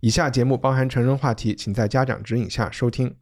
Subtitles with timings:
[0.00, 3.16] 以下节目包含成人话题，请在家长指引下收听。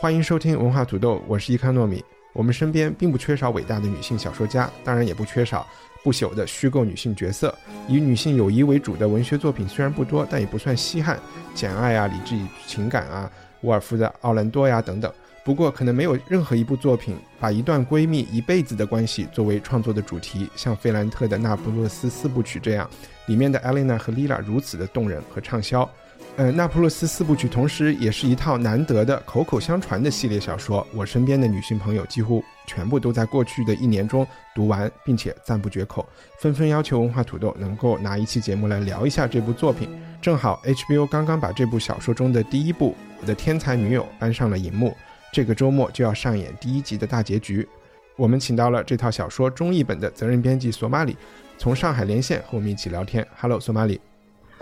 [0.00, 2.04] 欢迎收听文化土豆，我是伊康糯米。
[2.32, 5.66] 我们身边并不缺少伟大的女性小说家，当然也不缺少
[6.02, 7.54] 不朽的虚构女性角色。
[7.88, 11.16] 以女性友谊为主的文学作品虽然不多，但也不算稀罕，
[11.54, 13.30] 《简爱》啊，《理智与情感》啊，
[13.62, 15.12] 沃尔夫的《奥兰多》呀等等。
[15.44, 22.88] 不过，可能没有任何一部作品把一段闺蜜一辈子的关系作为创作的主题，像费兰特的《那不勒斯四部曲》这样，
[23.26, 25.88] 里面的艾琳娜和莉拉如此的动人和畅销。
[26.36, 30.86] 呃，《那不勒斯四部曲》同时也是一套难得的口口相传的系列小说。
[30.94, 39.90] 我身边的女性朋友几乎全部都在过去的一年中读完，并且赞不绝口，纷纷要求文化土豆能够拿一期节目来聊一下这部作品。
[40.22, 44.96] 正好 HBO 刚刚把这部小说中的第一部《我的天才女友》搬上了荧幕，
[45.34, 47.68] 这个周末就要上演第一集的大结局。
[48.16, 51.14] 我们请到了这套小说中译本的责任编辑索马里，
[51.58, 53.26] 从上海连线和我们一起聊天。
[53.38, 54.00] Hello，索马里。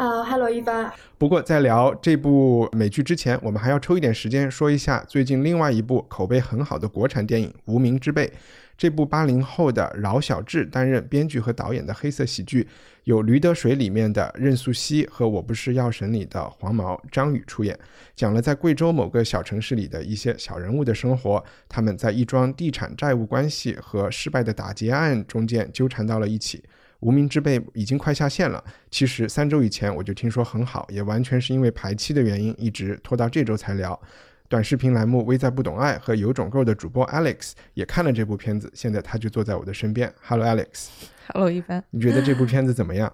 [0.01, 8.27] 啊、h e l l o 一般，不过在聊这部美剧之前，我们还要抽一点时间说一下最近另外一部口碑很好的国产电影《无名之辈》。
[8.79, 12.67] 这部八零后的饶晓志担任编剧和导演的黑色喜剧，
[13.05, 17.79] 有《驴得水》里面的任素汐和《我不是药神》里的黄毛、张宇出演，
[18.17, 26.65] 讲了在贵州某个小城市里的一些小人物的生活，他们在一桩地产债务关系和失败的打劫案中间纠缠到了一起。
[27.01, 28.63] 无名之辈已经快下线了。
[28.91, 33.99] 其实三周以前我就听说很好，也完全是因为排期的原因，一直拖到这周才聊。
[34.49, 40.13] 短视频栏目“危在不懂爱”和有种购的主播 Alex 也看了这部片子，现在他就坐在我的身边。
[40.21, 41.85] Hello Alex，Hello，一帆。
[41.91, 43.13] 你觉得这部片子怎么样？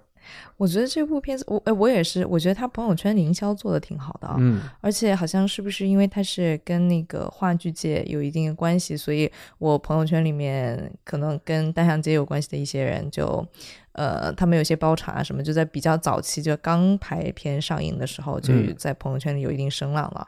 [0.56, 4.36] 我觉得这部片子，我哎，我也是，我觉得他朋友圈营销做的挺好的啊。
[4.38, 13.46] 嗯，而且好像是不是因为他是跟那个话剧界有一定的关系，所以我朋友圈里面可能跟单向街有关系的一些人就，
[13.92, 20.26] 呃，他们有些包场啊什么，就在比较早期就刚排片上映的时候，就嗯在朋友圈里有一定声浪了。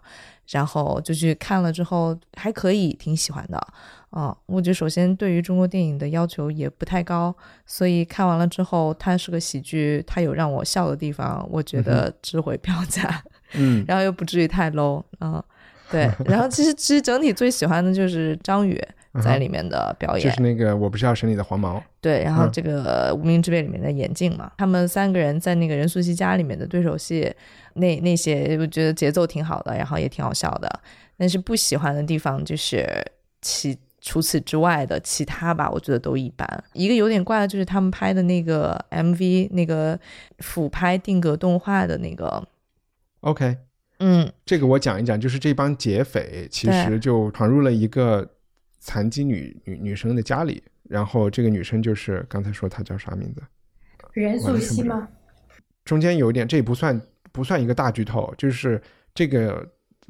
[0.50, 3.58] 然后就去看了之后还可以，挺喜欢的。
[4.10, 7.34] 啊、我觉得首先对于中国电影的要求也不太高，
[7.66, 13.22] 所以看完了之后，它是个喜剧，它有让我笑的地方，我觉得值回票价。
[13.54, 15.44] 嗯 然后又不至于太 low 啊、
[15.90, 16.10] 对。
[16.24, 18.82] 然后其实其实整体最喜欢的就是张宇
[19.22, 21.82] 在里面的表演，嗯就是那个我不是药神里的黄毛。
[22.00, 22.50] 对，然后嗯。
[22.52, 27.32] 这个《无名之辈》里面的眼镜嘛，他们三个人在那个任素汐家里面的对手戏，
[27.74, 30.80] 那那些我觉得节奏挺好的，然后也挺好笑的。
[31.16, 32.86] 但是不喜欢的地方就是
[33.42, 36.64] 其除此之外的其他吧，我觉得都一般。
[36.72, 39.98] 一个有点怪的就是他们拍的那个 MV，那个
[40.38, 42.42] 俯拍定格动画的那个
[43.20, 43.56] ，OK，
[43.98, 48.26] 嗯，这个我讲一讲，就是这帮劫匪其实就闯入了一个
[48.88, 53.42] 残疾女女女生的家里，然后这个女生就是刚才说她叫啥名字？
[54.14, 55.06] 任素汐吗？
[55.84, 56.98] 中间有一点，这也不算
[57.30, 58.80] 不算一个大剧透，就是
[59.14, 59.62] 这个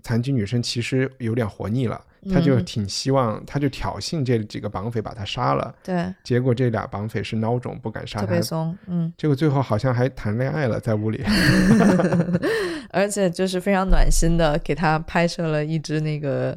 [0.04, 2.00] 残疾女生其实有点活腻了，
[2.32, 9.12] 她就嗯挺希望，她就挑衅这几个绑匪把她杀了，对，结果这俩绑匪是孬种，不敢杀她特别，松，嗯。
[9.18, 11.24] 结果最后好像还谈恋爱了，在屋里。
[12.90, 16.56] 而且就是非常暖心的给她拍摄了一支那个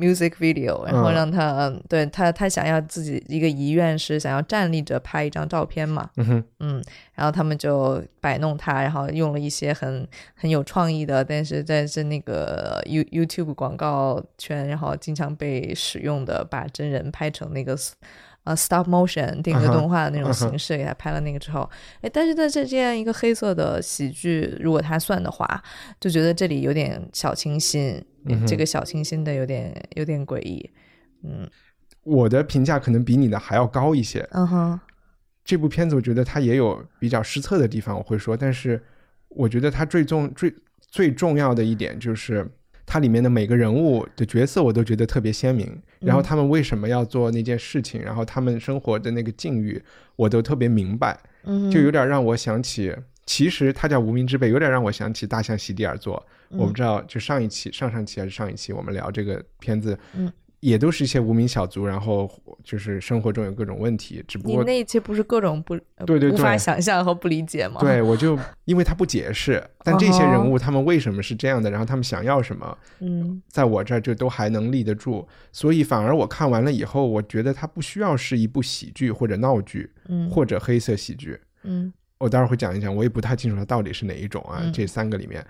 [0.00, 1.20] music video，然后嗯。
[1.20, 6.82] 让他、对他他想要自己一个遗愿是想要站立着拍一张照片嘛，嗯，嗯，
[7.14, 17.76] 然后他们就摆弄他，然后用了一些很很有创意的，但是在是那个 You YouTube 广告圈，然后经常被使用的，把真人拍成那个
[18.44, 21.68] 呃 stop motion 定格动画的那种形式，给他拍了那个之后，
[22.00, 25.62] 哎，但是在这这样一个黑色的喜剧，如果他算的话，
[26.00, 30.70] 就觉得这里有点小清新，嗯这个小清新的有点有点诡异，
[31.22, 31.48] 嗯。
[32.02, 34.26] 我的评价可能比你的还要高一些。
[34.32, 34.80] 嗯哼，
[35.44, 38.82] 这部片子我觉得它也有比较失策的地方，我会说，但是
[39.28, 42.50] 我觉得它最重最最重要的一点就是，
[42.86, 49.80] 它里面的每个人物的角色我都觉得特别鲜明，然后他们为什么要做那件事情，然后他们生活的那个境遇
[50.16, 52.94] 我都特别明白，嗯，就有点让我想起，
[53.26, 56.24] 其实他叫无名之辈，有点让我想起大象席地而坐。
[56.48, 62.30] 我不知道，就上一期、上上期还是上一期，我们聊这个片子，嗯，也都是一些无名小卒，然后
[62.62, 67.80] 就是生活中有各种问题，只不过你那一期不是各种不对对对无法想象和不理解吗？
[67.80, 81.38] 对，我就 因为他不解释，但这些人物他们为什么是这样的，然后他们想要什么，嗯在我这儿就都还能立得住，所以反而我看完了以后，我觉得它不需要是一部喜剧或者闹剧，嗯或者黑色喜剧。
[81.62, 84.60] 嗯我待会儿会讲一讲，我也不太清楚它到底是哪一种啊。
[84.62, 85.42] 嗯这三个里面，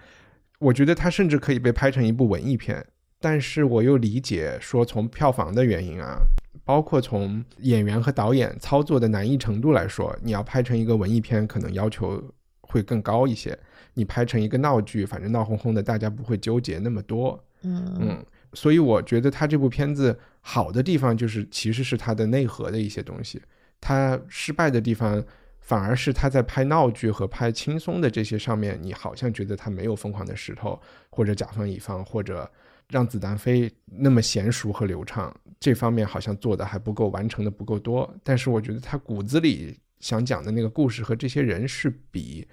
[0.60, 2.84] 我觉得它甚至可以被拍成一部文艺片，
[3.20, 6.18] 但是我又理解说，从票房的原因啊，
[6.64, 12.22] 包括从演员和导演操作的难易程度来说，你要拍成一个文艺片，可能要求
[12.62, 13.56] 会更高一些。
[13.92, 17.38] 你拍成一个闹剧，反正闹哄哄的，大家不会纠结那么多。
[17.62, 23.42] 嗯嗯，所以我觉得他这部片子好的地方就是，其实是它的内核的一些东西。
[23.80, 25.22] 他失败的地方，
[25.58, 30.70] 反而是他在拍闹剧和拍轻松的这些上面，你好像觉得他没有《疯狂的石头》
[31.10, 32.50] 或者《甲方乙方》或者
[32.90, 38.12] 让子弹飞那么娴熟和流畅，这方面好像做的还不够，完成的不够多。
[38.22, 42.46] 但是我觉得他骨子里想讲的那个故事和这些人是比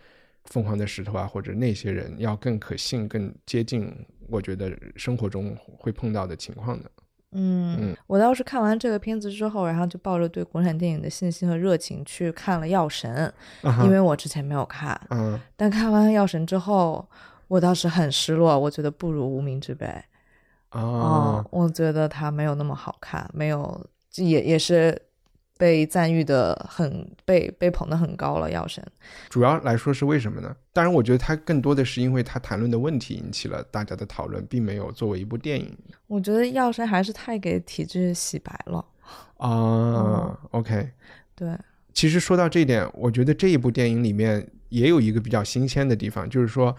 [0.52, 3.92] 《疯狂的石头》啊或者那些人要更可信、更接近
[4.30, 6.92] 我觉得生活中会碰到的情况的。
[7.32, 13.34] 嗯嗯，我倒是看完这个片子之后，然后就抱着对国产电影的信心和热情去看了《药神》，
[13.86, 17.06] 因为我之前没有看，嗯但看完《药神》之后，
[17.50, 19.86] 我倒是很失落，我觉得不如《无名之辈》
[20.70, 23.86] 啊哦，我觉得它没有那么好看，没有
[24.16, 25.02] 也也是
[25.58, 28.84] 被赞誉的很被被捧的很高了，《药神》。
[29.30, 30.56] 主要来说是为什么呢？
[30.74, 35.76] 当然，我觉得它更多的是因为它谈论的问题引起了大家的讨论，并没有作为一部电影
[36.06, 38.86] 我觉得《药神》还是太给体制洗白了。
[39.38, 40.38] 啊。
[40.52, 40.92] OK，
[41.34, 41.58] 对，
[41.94, 46.76] 其实说到这一点，我觉得这一部电影里面也有一个比较新鲜的地方，就是说，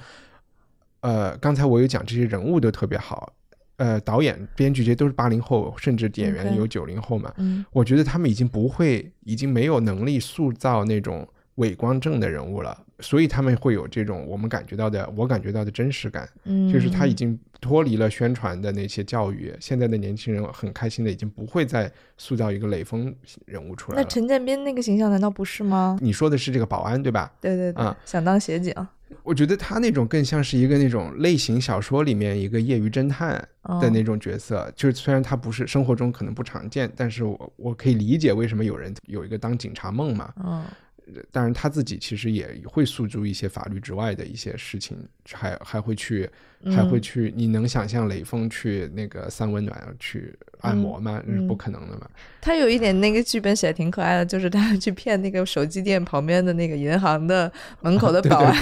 [1.00, 3.32] 呃，刚才我有讲这些人物都特别好，
[3.78, 7.32] 呃，导演、编剧这些都是八零后，甚至演员有九零后嘛。
[7.38, 11.26] 嗯我觉得他们已经不会，已经没有能力塑造那种
[11.56, 16.28] 伪光正的人物了，所以他们会有这种我们感觉到的，我感觉到的真实感。
[16.44, 23.14] 嗯，就是他已经脱离了宣传的那些教育，现在的年轻人很开心的，已经不会再塑造一个雷锋
[23.46, 24.08] 人物出来那。
[24.08, 25.98] 陈建斌那个形象难道不是吗？
[26.00, 27.32] 你说的是这个保安对吧？
[27.40, 28.74] 对对对，啊想当协警
[29.22, 40.32] 我觉得他那种更像是一个那种类型小说里面一个业余侦探哦的那种角色，就是虽然他不是生活中可能不常见，但是我我可以理解为什么有人有一个当警察梦嘛。
[40.44, 40.64] 嗯
[41.30, 44.96] 当然他自己其实也会诉诸一些法律之外的一些事情，
[45.32, 46.28] 还还会去
[46.66, 51.22] 还会嗯去，你能想象雷锋去那个三温暖去按摩吗？
[51.46, 52.08] 不嗯可能的嘛。
[52.40, 57.50] 他有一点那个剧本写的挺可爱的，就是他去骗那个手机店旁边的那个银行的
[57.82, 58.54] 门口的保安，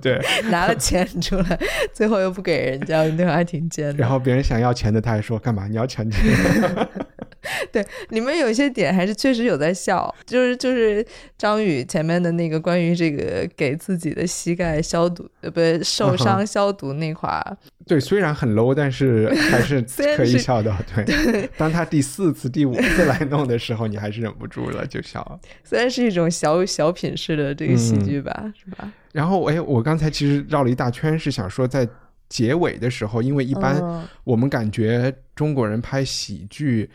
[0.00, 0.20] 对。
[0.50, 1.60] 拿了钱出来，
[1.92, 3.94] 最后又不给人家，那个还挺贱的。
[3.94, 5.66] 然后别人想要钱的，他还说干嘛？
[5.66, 6.08] 你要钱？
[7.72, 11.04] 对，里面有一些点还是确实有在笑，就是就是
[11.38, 17.56] 张宇前面的那个关于这个给自己的膝盖消毒，呃，不是受嗯伤消毒那块儿，
[17.86, 19.80] 对，虽然很 low，但是还是
[20.16, 20.74] 可以笑的。
[20.94, 25.40] 对， 当他第四次、第五次来弄的时候，你还是忍不住了，就笑。
[25.64, 28.92] 虽然是一种小小品式的这个喜嗯剧吧，是吧？
[29.12, 31.88] 然后，哎，我刚才其实绕了一大圈，是想说在
[32.28, 36.88] 结尾的时候，因为一般嗯我们感觉中国人拍喜剧，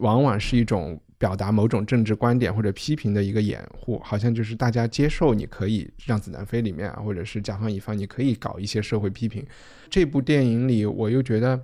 [0.00, 9.46] 往往是一种表达某种政治观点或者批评的一个掩护，好像就是大家接受你可以让子弹飞里面啊，或者是甲方乙方，你可以搞一些社会批评。
[9.88, 11.60] 这部电影里，我又觉得，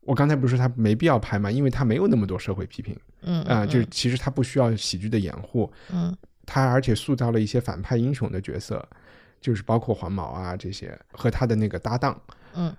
[0.00, 2.96] 我刚才不是说他没必要拍嘛，因为他没有那么多社会批评。
[3.22, 6.16] 嗯啊、嗯就是其实他不需要喜剧的掩护，嗯。
[6.46, 8.86] 他而且塑造了一些反派英雄的角色，
[9.40, 12.20] 就是包括黄毛啊这些和他的那个搭档。
[12.54, 12.74] 嗯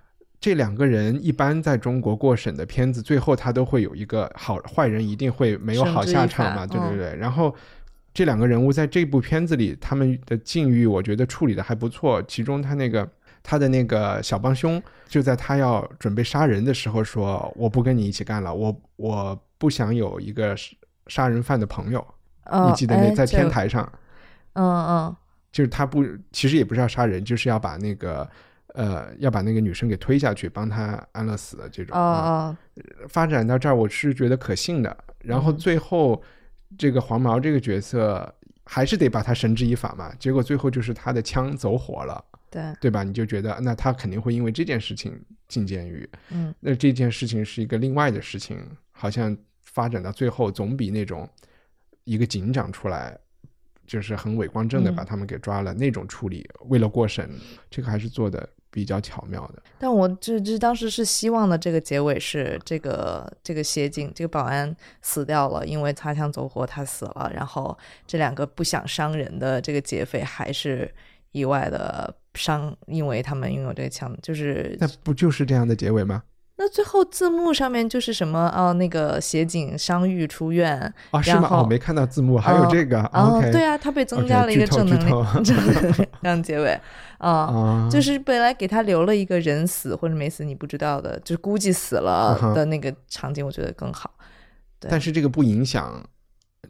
[0.46, 7.16] 这两个人一般在中国过审的片子，最后他都会有一个好坏人一定会没有好下场嘛，对对对。
[7.16, 7.52] 然后
[8.14, 12.22] 这两个人物在这部片子里，他们的境遇我觉得处理的还不错。
[12.28, 13.10] 其中他那个
[13.42, 20.54] 他的那个小帮凶，就在他要准备杀人的时候说：“我不跟你一起干了，我我不想有一个
[21.08, 22.06] 杀人犯的朋友。
[22.44, 23.92] 嗯，你记得那在天台上，
[24.52, 25.16] 嗯嗯
[25.50, 28.30] 就是他不，其实也不是要杀人，就是要把那个。
[28.76, 31.96] 呃，要把那个女生给推下去，帮她安乐死的这种。
[31.96, 32.56] 哦啊哦
[33.08, 34.94] 发展到这儿，我是觉得可信的。
[35.20, 36.22] 然后嗯最后，
[36.76, 38.30] 这个黄毛这个角色
[38.64, 40.14] 还是得把他绳之以法嘛。
[40.18, 43.02] 结果最后就是他的枪走火了，对，对吧？
[43.02, 45.18] 你就觉得那他肯定会因为这件事情
[45.48, 46.06] 进监狱。
[46.28, 48.58] 嗯，那这件事情是一个另外的事情，
[48.92, 51.26] 好像发展到最后总比那种
[52.04, 53.18] 一个警长出来。
[53.86, 57.30] 就是很伪光正的把他们给抓了，那种处理为了过审，
[57.70, 59.62] 这个还是做的比较巧妙的。
[59.78, 67.74] 但我这这当时是希望的这个结尾是这个这个协警这个保安死掉了，因为擦枪走火他死了，然后
[68.06, 70.92] 这两个不想伤人的这个劫匪还是
[71.32, 76.22] 意外的伤，因为他们拥有这个枪，就是那不就是这样的结尾吗？
[76.58, 80.78] 那最后字幕上面就是什么哦，那个协警伤愈出院
[81.10, 81.20] 啊？
[81.20, 81.48] 是吗？
[81.50, 86.80] 哦，没看到字幕，还有这个哦，对啊，他被增加了一个正能量，正能量结尾
[87.18, 94.12] 啊，就是本来给他留了一个人死或者没死你不知道的，就是估计死了的那个场景，我觉得更好。
[94.80, 96.04] 但是这个不影响。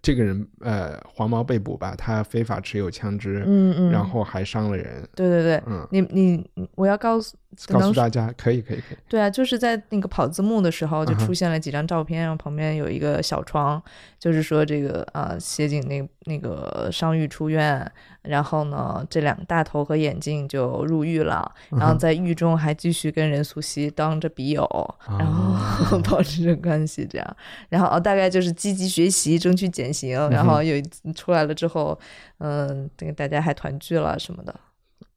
[0.03, 5.03] 这个人呃，黄毛被捕吧，他非法持有枪支，嗯嗯，然后还伤了人。
[5.17, 7.35] 对对对，嗯，你你我要告诉
[7.69, 8.99] 告诉大家，可以可以可以。
[9.09, 13.83] 对啊，就是在那个跑字幕的时候，就出现了几张照片，然后旁边有一个小窗，
[14.19, 17.91] 就是说这个啊，协警那那个伤愈出院。
[18.23, 24.69] 然后呢，这两个大头和眼镜就入狱了，然后在狱中还继续跟任素汐当着笔友，
[25.09, 27.37] 然后 保持着关系，这样，
[27.69, 30.75] 然后大概就是积极学习，争取减刑，然后有
[31.15, 31.97] 出来了之后，
[32.39, 34.53] 嗯，这个大家还团聚了什么的。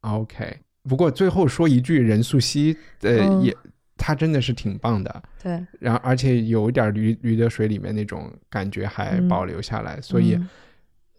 [0.02, 3.56] OK，不过最后说一句，任素汐呃也，
[3.96, 10.38] 她真的是挺棒的，对，然后而且有一点驴驴得水里面那种感觉还保留下来，所以。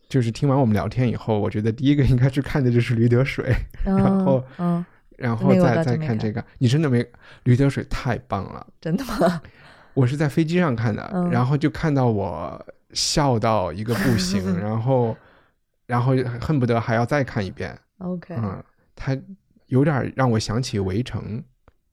[0.10, 3.46] 就是听完我们聊天以后，我觉得第一个应该去看的就是《驴得水》，
[3.98, 4.86] 然后，嗯，
[5.18, 6.44] 然后再再看这个。
[6.58, 7.02] 你真的没
[7.44, 9.42] 《驴得水》太棒了，真的吗？
[9.96, 15.16] 我是在飞机上看的，然后就看到我笑到一个不行， 然后，
[15.86, 17.74] 然后恨不得还要再看一遍。
[18.00, 18.62] OK，嗯，
[18.94, 19.18] 它
[19.72, 21.40] 有点让我想起《围城》，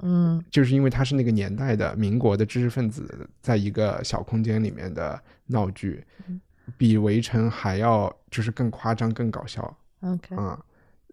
[0.02, 6.04] 嗯，就是因为它是那个年代的民国的知识分子在一个小空间里面的闹剧。
[6.76, 9.75] 比围城还要就是更夸张、更搞笑。
[10.00, 10.61] OK，啊，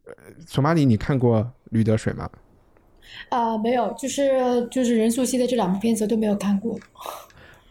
[0.03, 0.13] 呃，
[0.45, 2.29] 索马里，你看过《驴得水》吗？
[3.29, 6.77] 啊，没有，就是就是任素汐的这两部片子都没有看过。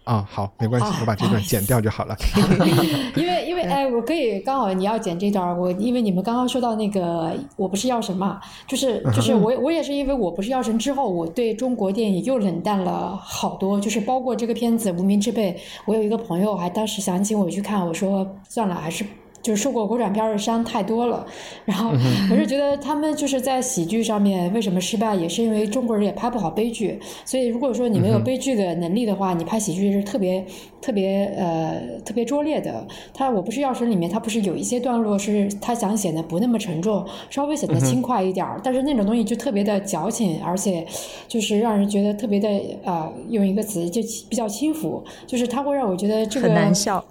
[0.05, 2.15] 啊，好，没关系，我把这段剪掉就好了。
[3.17, 15.53] 因为因为哎，我可以刚好你要剪这段，我因为你们刚刚说到那个我不是药神嘛，就是就是我我也是因为我不是药神之后，我对中国电影又冷淡了好多，就是包括这个片子《无名之辈》，
[15.87, 19.05] 我有一个朋友还当时想请我去看，我说算了，还是。
[19.45, 21.25] 就是受过国产片的伤太多了，
[21.67, 21.91] 然后
[22.31, 26.99] 我是觉得他们就是在喜剧上面为什么失败，也是因为中国人也拍不好悲剧。
[27.27, 30.43] 所以如果说你没有悲剧的能力的话，你拍喜剧是特别
[30.81, 32.87] 特别呃特别拙劣的。
[33.13, 40.87] 他我不是药神里面，他不是有一些段落是他想显得不那么沉重，稍微显得轻快一点儿，但是那种东西就特别的矫情，而且
[41.29, 42.49] 就是让人觉得特别的
[42.83, 47.05] 呃，用一个词就比较轻浮，就是他会让我觉得这个很难笑。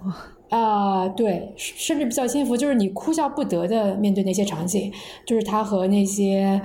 [0.54, 4.92] 啊，对，甚至比较幸福，就是你哭笑不得的面对那些场景，
[5.26, 6.60] 就是他和那些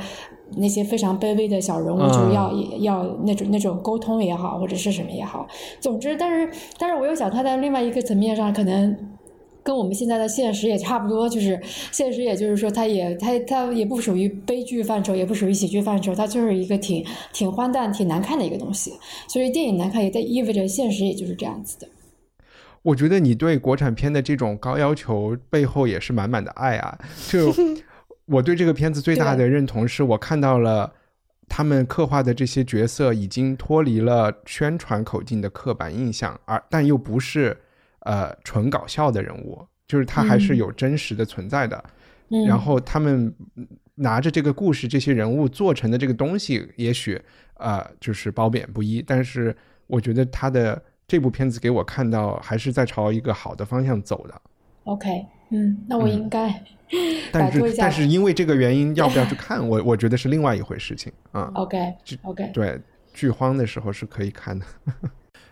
[0.58, 5.48] 那些非常卑微的小人物，就是要要那种那种沟通也好，或者是什么也好。
[5.80, 8.96] 总之，但是但是我又想，他在另外一个层面上，可能
[9.64, 11.60] 跟我们现在的现实也差不多，就是
[11.92, 17.04] 现实，也就是说，他也他他也不属于悲剧范畴，也不属于喜剧范畴，它就是一个挺
[17.34, 18.94] 挺荒诞、挺难看的一个东西。
[19.28, 21.88] 所以电影难看，也在意味着现实也就是这样子的。
[22.90, 26.98] 我觉得你对国产片的这种高要求背后也是满满的爱啊！
[27.28, 27.54] 就
[28.26, 30.92] 我对这个片子最大的认同是我看到了
[31.48, 37.56] 他们刻画的这些角色已经脱离了宣传口径的刻板印象，而但又不是
[38.00, 41.84] 呃纯搞笑的人物，就是他还是有真实的存在的。
[42.48, 43.32] 然后他们
[43.94, 47.22] 拿着这个故事、这些人物做成的这个东西，也许
[47.56, 49.56] 呃就是褒贬不一，但是
[49.86, 50.82] 我觉得他的。
[51.10, 54.42] 这部片子给我看到还是在朝一个好的方向走的。
[54.84, 56.64] OK，嗯，那我应该
[57.32, 59.68] 但是但是因为这个原因，要不要去 看？
[59.68, 61.52] 我我觉得是另外一回事情啊。
[61.56, 62.80] OK，OK，对，
[63.12, 64.66] 剧荒的时候是可以看的。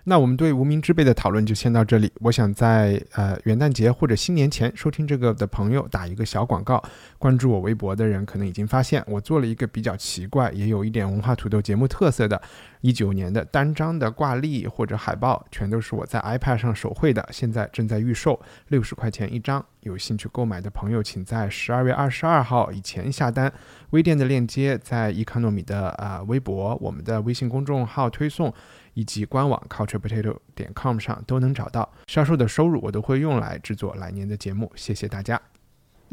[0.10, 2.10] 那我们对无名之辈的讨论就先到这里。
[2.22, 6.82] 我想在呃元旦节或者新年前收听这个的朋友打一个小广告。
[7.20, 12.42] 关注我微博的人可能已经发现，我做了一个比较奇怪，也有一点文化土豆节目特色的，
[12.80, 19.64] 一九年的单张的挂历或者海报，全都是我在 iPad 上手绘的，现在正在预售，六十块钱一张。
[19.82, 23.52] 有兴趣购买的朋友，请在十二月二十二号以前下单。
[23.90, 28.54] 微店的链接在伊卡诺米的啊微博、我们的微信公众号推送。
[28.98, 31.88] 以及官网 culturepotato 点 com 上都能找到。
[32.08, 35.40] 销售的收入我都会用来制作来年的节目，谢谢大家。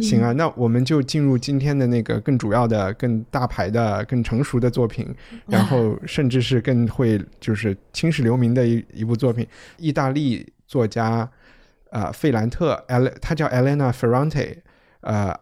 [0.00, 5.08] 行啊，那我们就进入今天的那个更主要的、更大牌的、更成熟的作品，
[5.48, 9.46] 然后甚至是更会就是青史留名的一一部作品。
[9.78, 11.26] 意大利作家
[11.88, 14.58] 呃费兰特，L 他叫 Elena Ferrante，
[15.00, 15.34] 呃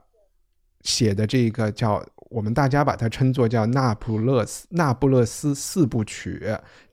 [0.82, 6.40] 写的这个叫我们大家把它称作叫《那不勒斯那不勒斯四部曲》，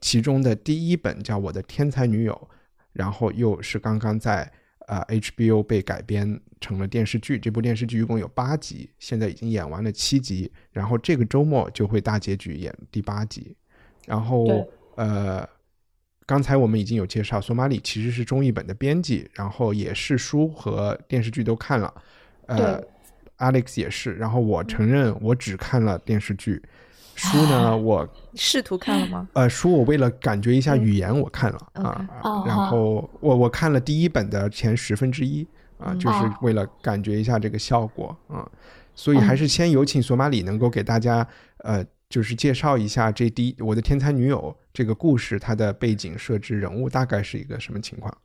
[0.00, 2.48] 其中的第一本叫《我的天才女友》，
[2.92, 4.50] 然后又是刚刚在。
[4.86, 7.38] 呃，HBO 被改编成了电视剧。
[7.38, 13.56] 这部电视剧一共有八集，现在已经演完了七集，然后这个周末就会大结局演第八集。
[14.06, 15.48] 然后，呃，
[16.26, 21.94] 刚才我们已经有介绍，索马里其实是中译本的编辑，然后也是书和电视剧都看了。
[22.46, 22.82] 呃
[23.40, 24.14] ，Alex 也是。
[24.14, 26.62] 然后我承认，我只看了电视剧。
[27.16, 27.76] 书呢？
[27.76, 29.28] 我试图看了吗？
[29.34, 32.08] 呃，书我为了感觉一下语言，我看了啊。
[32.46, 38.48] 然后我我看了第一本的前十分之一啊，就是为了感觉一下这个效果啊。
[38.94, 41.26] 所以还是先有请索马里能够给大家
[41.58, 48.16] 呃，就是介绍一下这第我的天才女友这个故事，它的背景设置、人物大概是一个什么情况。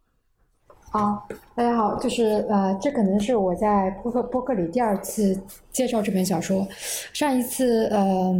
[0.98, 5.38] 好，大家好，就是呃，这可能是我在播客播客里第二次
[5.70, 6.66] 介绍这本小说。
[7.12, 8.34] 上一次，呃，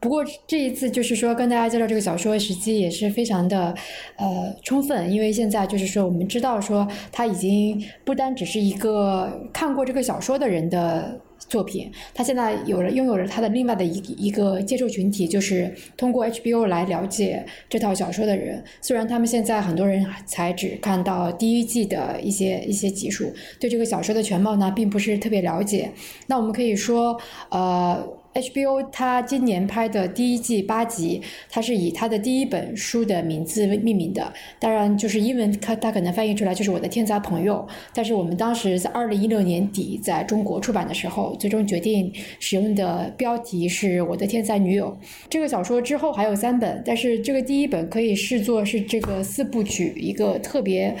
[0.00, 3.74] 不过这一次就是说跟大家介绍这个小说，时机也是非常的
[4.16, 11.20] 呃充分，因为现在就是说我们知道说他已经不单只是一个看过这个小说的人的。
[11.48, 18.62] 作品，他现在有了拥有了他的另外的一一个接受群体，就是通过 HBO 来了解这套小说的人。
[18.80, 25.90] 虽然他们现在很多人才只看到第一季的一些一些集数，对这个小说的全貌呢，并不是特别了解。
[26.26, 27.18] 那我们可以说，
[27.50, 28.17] 呃。
[28.34, 31.20] HBO 它今年拍的第一季八集，
[31.50, 34.32] 它是以它的第一本书的名字命名的。
[34.60, 37.66] 当然，就是英文它它可能翻译出来就是我的天才朋友。
[37.94, 44.96] 但是我们当时在二零一六年底在中国出版的时候，最终决定使用的标题是我的天才女友。
[45.28, 50.94] 这个小说之后还有三本，但是这个第一本可以视作是这个四部曲一个特别，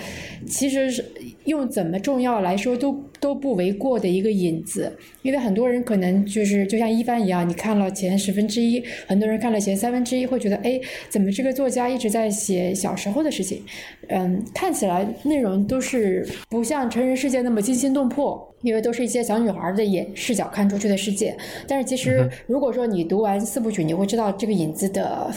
[0.46, 1.04] 其实是。
[1.48, 13.62] 用怎么重要来说都都不为过的一个引子，因为很多人可能就是就像一帆一样，你看了前十分之一，很多人看了前三分之一，会觉得哎，怎么这个作家一直在写小时候的事情？
[14.08, 21.36] 嗯，看起来内容都是不像成人世界那么惊心动魄，因为都是一些小女孩的眼视角看出去的世界。
[21.66, 25.30] 但是其实如果说你读完四部曲，你会知道这个影子的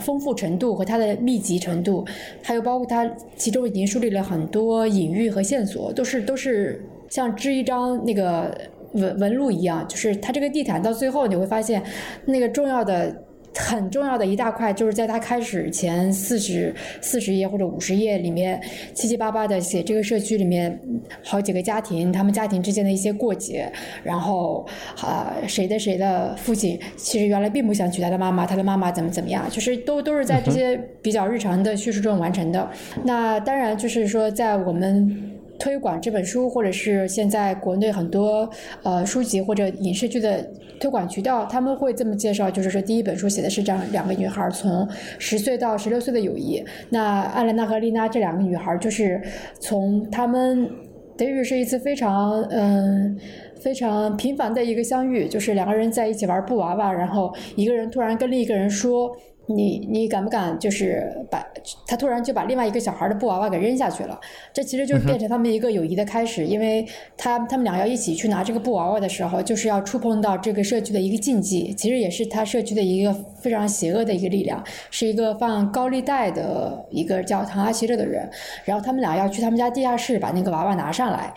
[0.00, 2.04] 丰富程度和它的密集程度，
[2.42, 8.56] 还有包括它其中已经树立了很多隐喻和线索，都是都是像织一张那个
[8.92, 11.82] 纹纹路一样，就是它这个地毯到最后你会发现
[12.24, 13.14] 那个重要的。
[13.54, 18.60] 很重要的一大块，就是在他开始前四十四十页或者五十页里面，
[18.94, 20.78] 七七八八的写这个社区里面
[21.22, 23.70] 好几个家庭，他们家庭之间的一些过节，
[24.02, 24.66] 然后
[25.00, 32.68] 啊谁的谁的父亲其实原来并不想娶他的妈妈，他的妈妈怎么怎么样，就是都都是在这些比较日常的叙述中完成的。
[33.04, 35.33] 那当然就是说在我们。
[35.58, 38.48] 推广这本书，或者是现在国内很多
[38.82, 40.42] 呃书籍或者影视剧的
[40.80, 44.86] 推广渠道，他们会这么介绍，就是说第一本书写的是这样两个女孩从
[45.18, 46.62] 十岁到十六岁的友谊。
[46.90, 49.22] 那艾莲娜和丽娜这两个女孩，就是
[49.60, 50.68] 从她们
[51.16, 53.18] 等于是一次非常嗯
[53.60, 59.10] 非常平凡的一个相遇，就是两个人在一起玩布娃娃，然后一个人突然跟另一个人说。
[59.46, 61.44] 你你敢不敢就是把
[61.86, 64.18] 他突然就把另外一个小孩的布娃娃给扔下去了？
[64.54, 78.26] 这其实就是变成他们一个友谊的开始，因为他他们俩要一起去拿这个布娃娃的时候，就是要触碰到这个社区的一个禁忌，其实也是他社区的一个非常邪恶的一个力量，是一个放高利贷的一个叫唐阿奇勒的人，
[78.64, 81.30] 然后他们俩要去他们家地下室把那个娃娃拿上来，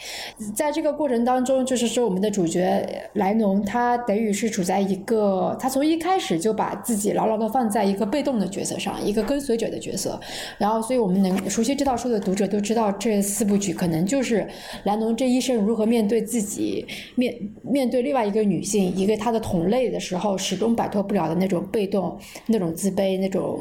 [0.56, 7.97] 在这个过程当中，就是说我们的主角莱农他等于是处在一个他从一开始就把自己牢牢的放在一。
[7.98, 10.20] 一个被动的角色上，一个跟随者的角色，
[10.60, 14.48] 然后，所以我们能熟悉这套书的读者都知道，这四部曲可能就是
[14.84, 23.60] 兰农这一生如何面对自己，面面对另外一个女性，一个他的同类的时候，始终摆脱不了的那种被动、那种自卑、那种。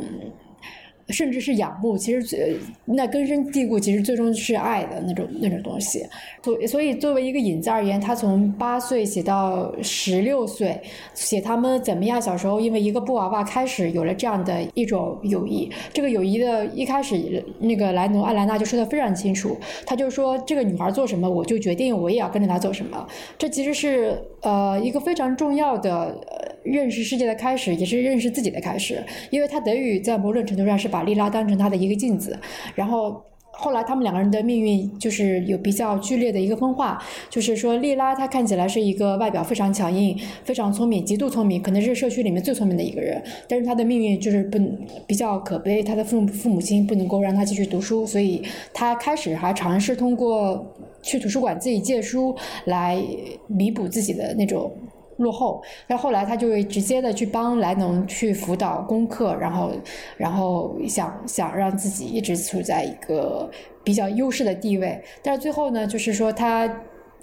[1.08, 6.04] 甚至是仰慕，其实最那根深蒂固，其实最终是爱的那种那种东西。
[6.42, 10.80] 所所以，作为一个引子而言，他从八岁写到十六岁，
[11.14, 15.70] 写他们怎么样小时候因为一个布娃娃开始有了这样的一种友谊。
[15.92, 23.06] 这个友谊的一开始，那个莱农艾莱娜就说的非常清楚，他就说这个女孩做什么，我就决定我也要跟着她做什么。
[23.38, 26.55] 这其实是呃一个非常重要的呃。
[26.66, 29.02] 认识世界的开始，也是认识自己的开始。
[29.30, 32.38] 因为他德语在某种程度上是把莉拉当成他的一个镜子，
[32.74, 33.22] 然后。
[33.58, 44.58] 后来他们两个人的命运就是有比较剧烈的一个分化，就是说莉拉她看起来是一个外表非常强硬、非常聪明、极度聪明，可能是社区里面最聪明的一个人，但是她的命运就是不
[45.06, 48.42] 比较可悲，她的父父母亲不能够让她继续读书，所以
[48.74, 53.02] 她开始还尝试通过去图书馆自己借书来
[53.46, 54.70] 弥补自己的那种。
[55.16, 59.72] 落后，但后来他就会直接的去帮莱农去辅导功课，然后，
[60.16, 63.50] 然后想想让自己一直处在一个
[63.82, 65.02] 比较优势的地位。
[65.22, 66.70] 但是最后呢，就是说他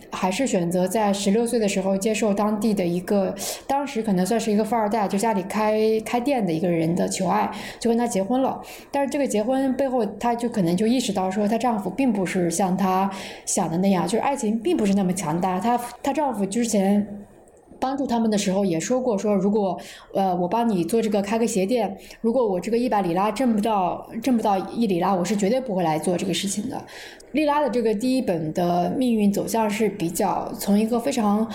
[0.09, 3.33] 还是选择在十六岁的时候接受当地的一个，
[3.67, 8.59] 当时可能算是一个富二代，就家里开开店的一个人的求爱，就跟他结婚了。
[8.91, 13.09] 但是这个结婚背后，她就可能就意识到说，她丈夫并不是像她
[13.45, 15.59] 想的那样，就是爱情并不是那么强大。
[15.59, 17.07] 她她丈夫之前。
[17.83, 19.77] 帮助他们的时候也说过，说如果
[20.13, 26.81] 呃我帮你做这个开个鞋店，如果我这个一百里拉挣不到挣不到一里拉，我是绝对不会来做这个事情的。
[27.33, 31.45] 莉拉的这个第一本的命运走向是比较从一个非常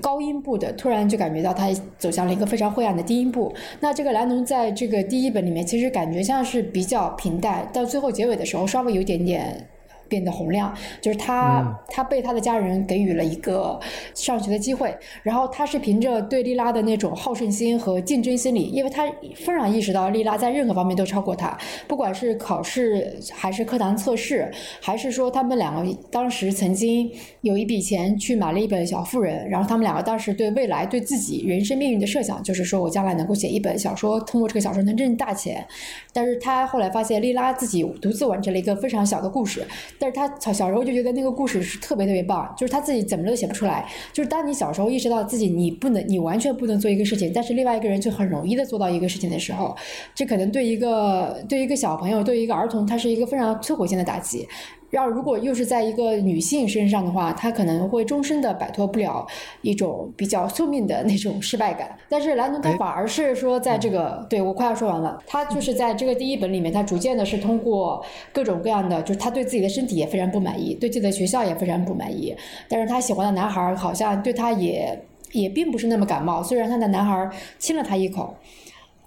[0.00, 1.68] 高音部的，突然就感觉到他
[1.98, 3.52] 走向了一个非常灰暗的低音部。
[3.80, 9.71] 那这个莱农在这个第一本里面，其实感觉像是比较平淡，到最后结尾的时候稍微有点点。
[10.12, 10.70] 变得洪亮，
[11.00, 13.80] 就是他，他被他的家人给予了一个
[14.14, 21.56] 上学的机会，然后他是凭着对莉拉的那种好胜心和竞争心理，因为他非常意识到莉拉在任何方面都超过他，
[21.88, 35.66] 不管是考试还是课堂测试，还是说他们两个当时曾经有一笔钱去买了一本《小妇人》，然后他们两个当时对未来对自己人生命运的设想，就是说我将来能够写一本小说，通过这个小说能挣大钱，
[36.12, 39.64] 但是他后来发现莉拉自己独自完成了一个非常小的故事。
[40.02, 43.88] 但是他小小时候就觉得那个故事是特别特别棒，就是他自己怎么都写不出来。
[44.12, 49.76] 就是当你小时候意识到自己你不能，你完全不能做一个事情，但是另外一个人就很容易的做到一个事情的时候，
[50.12, 54.48] 这可能对一个对一个小朋友，对一个儿童，他是一个非常摧毁性的打击。
[54.92, 59.26] 要如果又是在一个女性身上的话，她可能会终身的摆脱不了
[59.62, 61.90] 一种比较宿命的那种失败感。
[62.10, 72.36] 但是莱农他反而是说，在这个对我快要说完了，他就是在这个第一本里面，他逐渐的是通过各种各样的，就是他对自己的身体也非常不满意，对自己的学校也非常不满意。
[72.68, 75.02] 但是他喜欢的男孩好像对他也
[75.32, 78.34] 也并不是那么感冒，虽然他的男孩亲了他一口。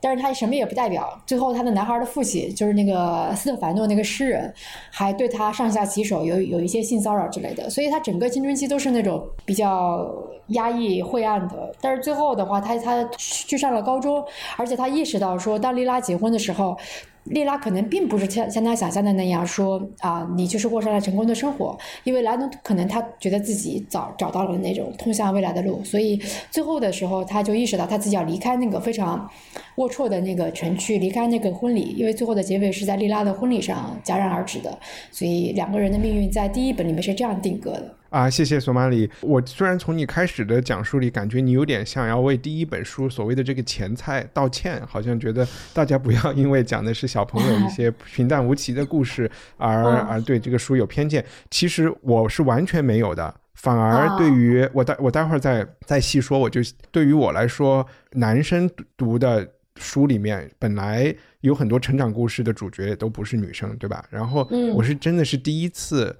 [0.05, 1.19] 但是他什么也不代表。
[1.25, 4.53] 最后，他的男孩的父亲就是那个斯特凡诺那个诗人，
[4.91, 7.67] 还对他上下其手，有有一些性骚扰之类的。
[7.71, 10.07] 所以他整个青春期都是那种比较
[10.49, 11.73] 压抑、晦暗的。
[11.81, 14.23] 但是最后的话，他他去上了高中，
[14.57, 16.77] 而且他意识到说，当莉拉结婚的时候。
[17.25, 29.27] 莉拉可能并不是像像他想象的那样说啊，你就是过上了成功的生活，因为莱农可能他觉得自己早找到了那种通向未来的路，所以最后的时候他就意识到他自己要离开那个非常
[29.75, 34.77] 龌龊的那个城区，离开那个婚礼，因为最后的结尾是在莉拉的婚礼上戛然而止的，
[35.11, 37.95] 所以两个人的命运在第一本里面是这样定格的。
[38.15, 39.11] 啊，谢谢索马里。
[39.19, 51.25] 我虽然从你开始的讲述里感觉你有点想要为第一本书所谓的这个前菜道歉，好像觉得大家不要因为讲的是小朋友一些 平淡无奇的故事而而对这个书有偏见。
[51.51, 56.39] 其实我是完全没有的，反而对于我待我待会儿再再细说。
[56.39, 64.05] 我就对于我来说，男生读的书里面本来有很多成长故事的主角也都不是女生，对吧？
[64.09, 66.17] 然后我是真的是第一次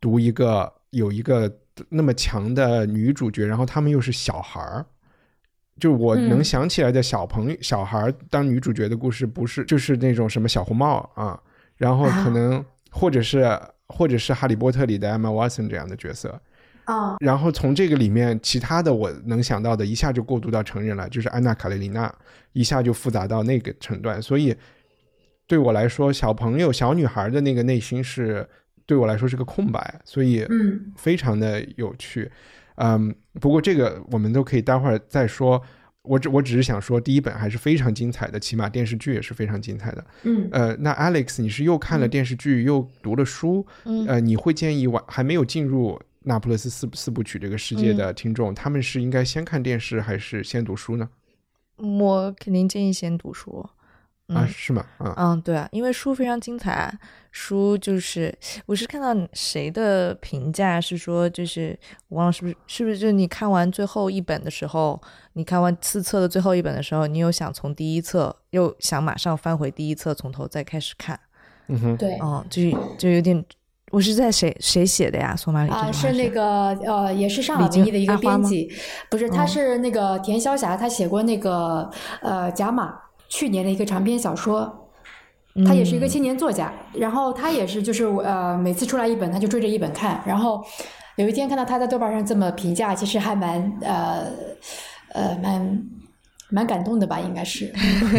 [0.00, 0.72] 读一个。
[0.92, 1.50] 有一个
[1.88, 4.84] 那么强的女主角，然后他们又是小孩儿，
[5.80, 11.40] 就我能想起来的小朋友、小孩当女主角的故事，不是就是那种什么小红帽啊，
[11.76, 16.38] 然后可能或者是或者是哈利波特里的 Emma Watson 这样的角色
[16.84, 22.14] 啊，然后从这个里面其他的我能想到的，一下就过渡到成人了，就是安娜卡列尼娜，
[22.52, 24.54] 一下就复杂到那个程段，所以
[25.46, 28.46] 对我来说，小朋友、小女孩的那个内心是。
[28.86, 32.30] 对我来说是个空白，所以嗯，非常的有趣，
[32.76, 35.62] 嗯，不过这个我们都可以待会儿再说。
[36.02, 40.04] 我只我只是想说，第一本还是非常精彩的，起码电视剧也是非常精彩的。
[40.24, 43.64] 嗯，呃，那 Alex，你是又看了电视剧又读了书，
[44.08, 51.08] 呃，你会建议完还没有进入那不勒斯四四部曲这个世界的听众，他们是应该先看电视还是先读书呢？
[51.76, 53.64] 我肯定建议先读书。
[54.28, 54.84] 啊，是吗？
[55.00, 56.92] 嗯嗯，对啊，因为书非常精彩。
[57.34, 58.34] 书就是，
[58.66, 61.74] 我是看到谁的评价是说，就是
[62.08, 65.00] 我忘了是不是是不是就是你看完最后一本的时候，
[65.32, 71.18] 你看完四册的最后一本的时候，你又想从第一册又想马上翻回第一册，从头再开始看。
[71.68, 73.42] 嗯哼，对，嗯，就是就有点
[73.90, 75.34] 我是在谁谁写的呀？
[75.34, 78.70] 索马里啊，是那个呃，也是上海文艺的一个编辑，
[79.10, 82.90] 不是，他是那个田潇霞，他写过那个呃《甲马》
[83.32, 84.90] 去年的一个长篇小说，
[85.66, 90.62] 他也是一个青年作家，然后他也是就是呃每次出来一本他就追着一本看，然后
[91.16, 94.26] 有一天看到他在豆瓣上这么评价，其实还蛮呃
[95.14, 95.82] 呃蛮。
[96.54, 97.72] 蛮感动的吧，应该是。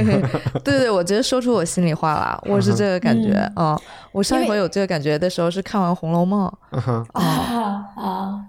[0.66, 3.80] 对对，我觉得说出我心里话了，我是这个感觉啊。
[4.12, 6.52] 我上一回有这个感觉的时候是看完《红楼梦》
[7.14, 8.46] 啊啊。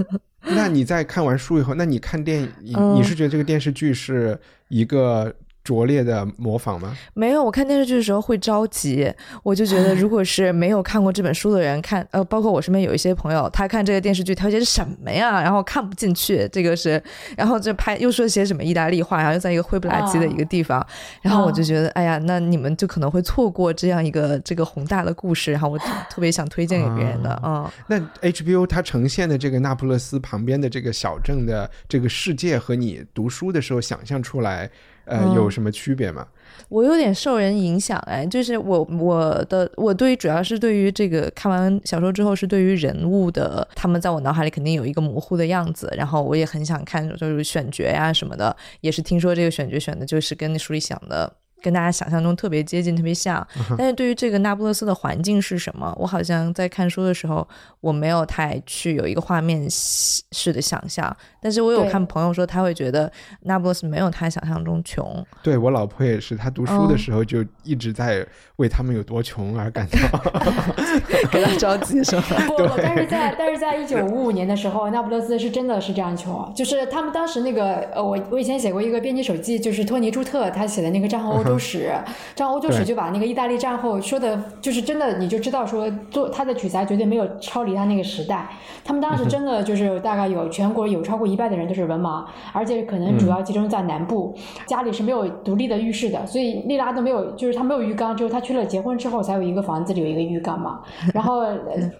[0.56, 5.34] 那你在看完书以后，那你看电影，你是觉得这个电视剧是一个？
[5.66, 6.96] 拙劣的模仿吗？
[7.12, 17.02] 没有，我看电视剧的时候会着急，我就觉得 如果是没有看过这本书的人看，呃，包括我身边有一些朋友，他看这个电视剧，他觉得什么呀，然后看不进去，这个是，
[17.36, 20.86] 然后就拍又说些什么意大利话，然后又在一个灰不拉几的一个地方，
[21.20, 25.76] 然后我就觉得，哎呀，那你们就可能会错过这样一个这个宏大的故事，然后我
[26.08, 27.68] 特别想推荐给别人的啊。
[27.88, 34.70] 那 HBO 它呈现的这个那不勒斯旁边的这个小镇的这个世界和你读书的时候想象出来。
[35.06, 36.26] 呃，有什么区别吗？
[36.68, 51.32] 我有点受人影响，哎，就是我我的我对于主要是对于这个看完小说之后，是对于人物的，他们在我脑海里肯定有一个模糊的样子，然后我也很想看，就是选角呀什么的，也是听说这个选角选的就是跟那书里想的。
[51.66, 53.44] 跟大家想象中特别接近，特别像。
[53.76, 57.46] 但是对于这个那不勒斯的环境是什么，我好像在看书的时候，
[57.80, 61.14] 我没有太去有一个画面式的想象。
[61.42, 65.26] 但是我有看朋友说，他会觉得那不勒斯没有他想象中穷。
[65.42, 68.24] 对我老婆也是，她读书的时候就一直在
[68.56, 70.18] 为他们有多穷而感到
[71.32, 72.22] 感到着急， 是吧？
[72.46, 81.42] 不，但是在但是在一九五五年的时候，那不勒斯是真的是这样穷，就是他们当时那个呃，我我以前写过一个编辑手记，就是托尼朱特他写的那个战后。
[81.46, 81.92] 洲史，
[82.34, 88.48] 战欧洲史就把那个意大利战后说的，就是真的，你就知道说做他的取材绝对没有超离他那个时代。
[88.84, 94.34] 他们当时真的就是大概有全国有超过一半的人都是文盲，而且可能主要集中在南部，
[94.66, 100.80] 家里是没有独立的浴室的，所以丽拉都没有，就是他没有浴缸，只有他去了结婚之后才有一个房子里有一个浴缸嘛。
[101.12, 101.42] 然后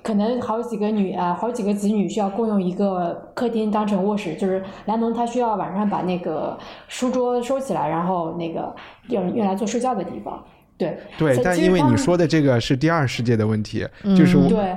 [0.03, 8.73] 可能好几个女啊，好几个子女需要共用一个客厅当成卧室，就是兰农他需要晚上把那个书桌收起来，然后那个。
[9.09, 10.43] 用用来做睡觉的地方，
[10.79, 13.87] 对对，但因为你说的这个是第二世界的问题，
[14.17, 14.37] 就是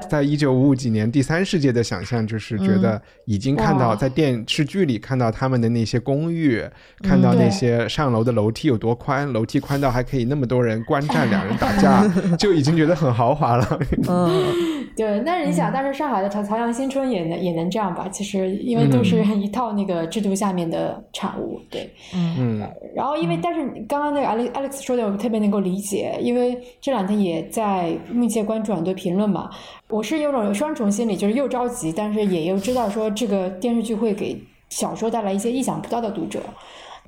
[0.10, 6.64] 在一九五五几年第三世界的想象，就是觉得已经看到在电视剧里看到他们的那些公寓，
[7.04, 12.08] 看到那些上楼的楼梯有多宽，楼梯宽到还可以那么多人观战，两人打架，
[12.40, 13.80] 就已经觉得很豪华了。
[14.08, 14.44] 嗯。
[14.96, 18.10] 对，但是你想，但是上海的朝朝阳新村也能也能这样吧？
[18.10, 22.60] 其实因为都是一套那个制度下面的产物，对，嗯。
[22.94, 29.50] 然后因为，但是刚刚那个 Alex Alex 说的，我特别能够理解，因为这两天也在密切关注很多评论嘛。
[29.88, 36.42] 我是有种双重心理，就是又着急，但是也又知道说这个电视剧会给小说带来一些意想不到的读者。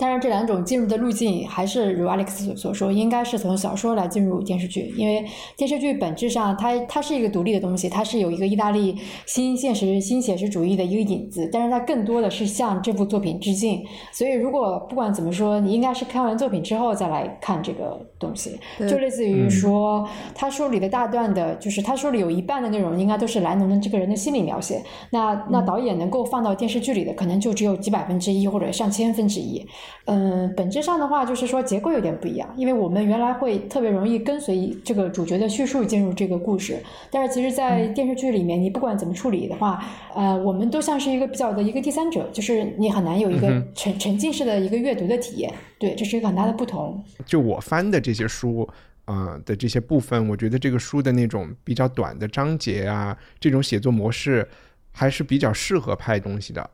[0.01, 5.23] 当然，这两种进入的路径还是如 Alex 所说，应该是从小说来进入电视剧，因为
[5.55, 13.85] 电视剧本质上它它是一个独立的东西，它是有一个意大利新现实新写实主义的一个影子，但是它更多的是向这部作品致敬。
[14.11, 29.63] 所以，如果不管怎么说，你应该是看完作品之后再来看这个东西，就类似于说，他书里的大段的，就是他书里有一半的内容应该都是莱农的这个人的心理描写，那那导演能够放到电视剧里的，可能就只有几百分之一或者上千分之一。
[30.05, 36.77] 嗯，本质上的话就是说结构有点不一样，因为我们原来会特别容易跟随这个主角的叙述进入这个故事，
[37.11, 39.83] 但是其实，在电视剧里面，你不管怎么处理的话，
[40.15, 45.53] 呃，我们都像是一个比较的一个第三者，就是你很难有一个沉沉浸式的一个阅读的体验。
[45.77, 47.03] 对，这是一个很大的不同。
[47.25, 48.67] 就我翻的这些书，
[49.05, 54.47] 啊的这些部分，我觉得这个书的那种比较短的章节啊，这种写作模式
[54.91, 56.69] 还是比较适合拍东西的，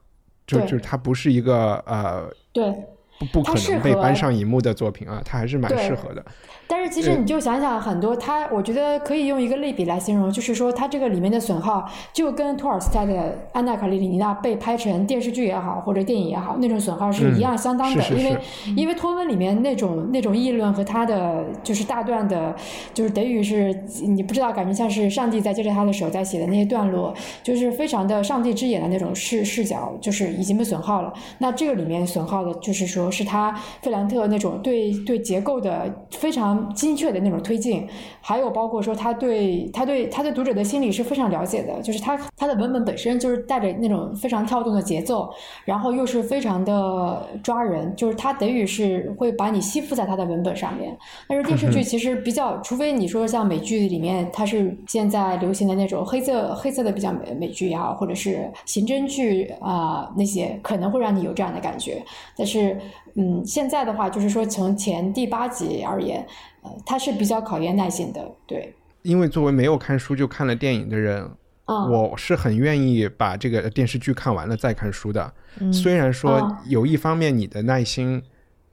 [0.45, 2.73] 就就它不是一个呃对。
[3.19, 6.23] 不不可能被搬上荧幕的作品啊，它还是蛮适合的。
[6.69, 13.13] 但是其实你就想想，很多它，我觉得可以用一个类比来形容，就是说它这个里面的损耗，就跟托尔斯泰的
[13.53, 18.03] 《安娜卡列尼娜》被拍成电视剧也好，或者电影也好，那种损耗是一样相当的。
[18.09, 18.37] 因为
[18.75, 22.53] 因为托温里面那种那种议论和他的就是大段的，
[22.93, 31.13] 就是等于是你不知道，感觉像是上帝在借着他的手在写的那些段落，就是非常的上帝之眼的那种视视角，就是已经被损耗了。
[31.37, 33.06] 那这个里面损耗的就是说。
[33.07, 37.87] 候，是他费兰特那种对对结构的非常精确的那种推进，
[38.21, 45.29] 还有包括说他对他对他对读者的心理是非常了解的，就是他他的文本本身就是带着那种非常跳动的节奏，
[45.65, 50.95] 然后又是非常的抓人，就是他等于是会把你吸附在他的文本上面。
[51.27, 62.03] 但是电视剧其实比较，除非你说像美剧里面，它是现在流行的那种黑色黑色的比较美美剧也好，或者是刑侦剧啊那些，可能会让你有这样的感觉。
[62.35, 62.77] 但是，
[63.15, 66.25] 嗯，现在的话，就是说从前第八集而言，
[66.61, 68.73] 呃，它是比较考验耐心的，对。
[69.01, 71.29] 因为作为没有看书就看了电影的人，
[71.65, 75.33] 我是很愿意把这个电视剧看完了再看书的。
[75.71, 78.21] 虽然说有一方面你的耐心。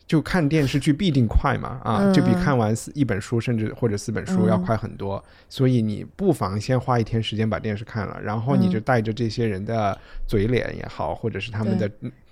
[0.07, 11.91] 就看电视剧必定快嘛，啊，就比看完四一本书甚至或者四本书要快很多，所以你不妨先花一天时间把电视看了，然后你就带着这些人的嘴脸也好，或者是他们的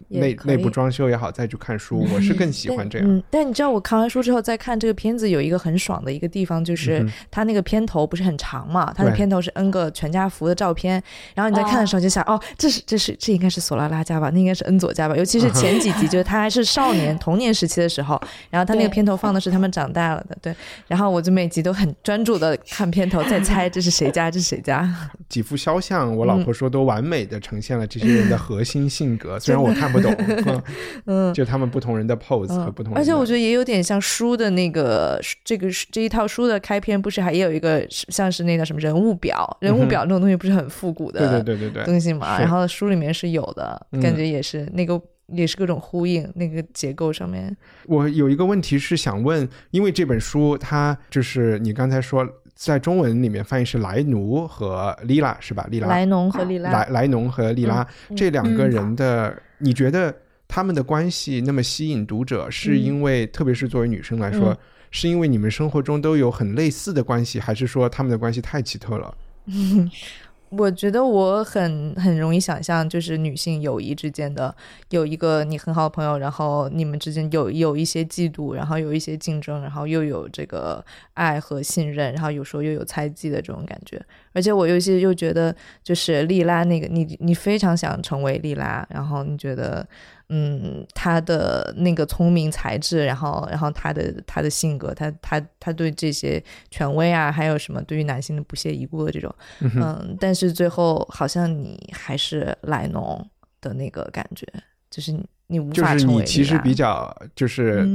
[0.08, 3.22] 内内部装修也好，再去看书，我是更喜欢这样。
[3.30, 11.02] 但你知道我看完书之后再看这个片子，有一个很爽的一个地方，就是它那个片头不是很长嘛，它的片头是 N 个全家福的照片，
[11.34, 20.54] 然后你在看的时候就想，哦，这是这是这应该是索拉拉家吧，那应该是恩佐家吧，尤其是前几集， 就是他还是少年童年时期的时候，然后他那个片头放的是他们长大了的，对，
[20.88, 24.88] 然后我就每集都很专注的看片头，在猜这是谁家，这是谁家。
[25.28, 30.14] 几幅肖像，我老婆说都完美的呈现了这些人的核心性格， 虽然我看不懂，
[31.06, 32.94] 嗯，就他们不同人的 pose 和不同。
[32.94, 42.38] 而且我觉得也有点像书的那个这个这一套书的开篇，不是还也有一个像是那个什么人物表，人物表这种东西不是很复古的，对对对对对东西嘛。
[42.40, 45.00] 然后书里面是有的，感觉也是那个。
[45.28, 47.56] 也是各种呼应，那个结构上面。
[47.86, 52.28] 我有一个问题是想问，因为这本书它就是你刚才说
[52.64, 55.66] 在中文里面翻译是莱奴和莉拉是吧？
[55.68, 55.88] 莉拉。
[55.88, 56.70] 莱农和莉拉。
[56.70, 57.84] 莱莱农和莉拉。
[58.16, 60.14] 这两个人的，你觉得
[60.46, 64.56] 他们的关系那么吸引读者，是因为特别是作为女生来说，
[64.92, 69.12] 是因为你们生活中都有很类似的关系，还是说他们的关系太奇特了？
[70.58, 74.54] 我觉得我很很容易想象，就是女性友谊之间的
[74.90, 80.84] 有一个你很好的朋友，然后你们之间有有一些嫉妒，然后有一些竞争，然后又有这个
[81.14, 84.04] 爱和信任，然后有时候又有猜忌的这种感觉。
[84.32, 89.86] 而且我有些又觉得，就是莉拉那个你你非常想成为莉拉，然后你觉得。
[90.34, 103.28] 嗯，她的那个聪明才智，然后，然后她的她的性格，她她她对这些权威啊，还有什么对于男性的不屑一顾的这种，嗯，但是最后好像你还是莱农
[103.60, 104.46] 的那个感觉，
[104.90, 105.14] 就是
[105.48, 106.22] 你无法成为。
[106.24, 107.86] 就是你其实比较就是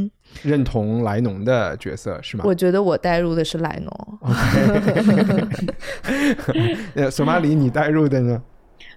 [0.44, 2.44] 认同莱农的角色是吗？
[2.46, 4.20] 我觉得我带入的是莱农。
[6.96, 8.42] 呃， 索马里，你带入的呢？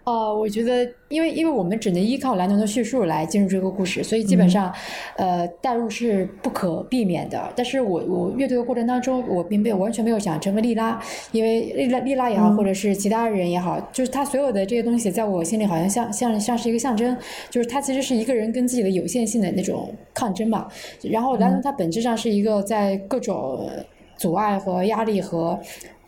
[0.04, 4.72] 哦，我觉得，因为因为我们只能依靠兰农的叙述来进入这个故事，所以基本上，
[5.16, 7.52] 呃，代入是不可避免的。
[7.54, 11.00] 但是我我阅读的过程当中，我并没有完全没有想成为莉拉，
[11.32, 17.16] 因为莉拉莉拉也好，或者是其他人也好，就是他所有的这些东西，在我心里好像像像像是一个象征，
[17.50, 20.66] 就是他其实是一个人跟自己的有限性的那种抗争嘛。
[21.02, 23.68] 然后兰农他本质上是一个在各种
[24.16, 25.60] 阻碍和压力和。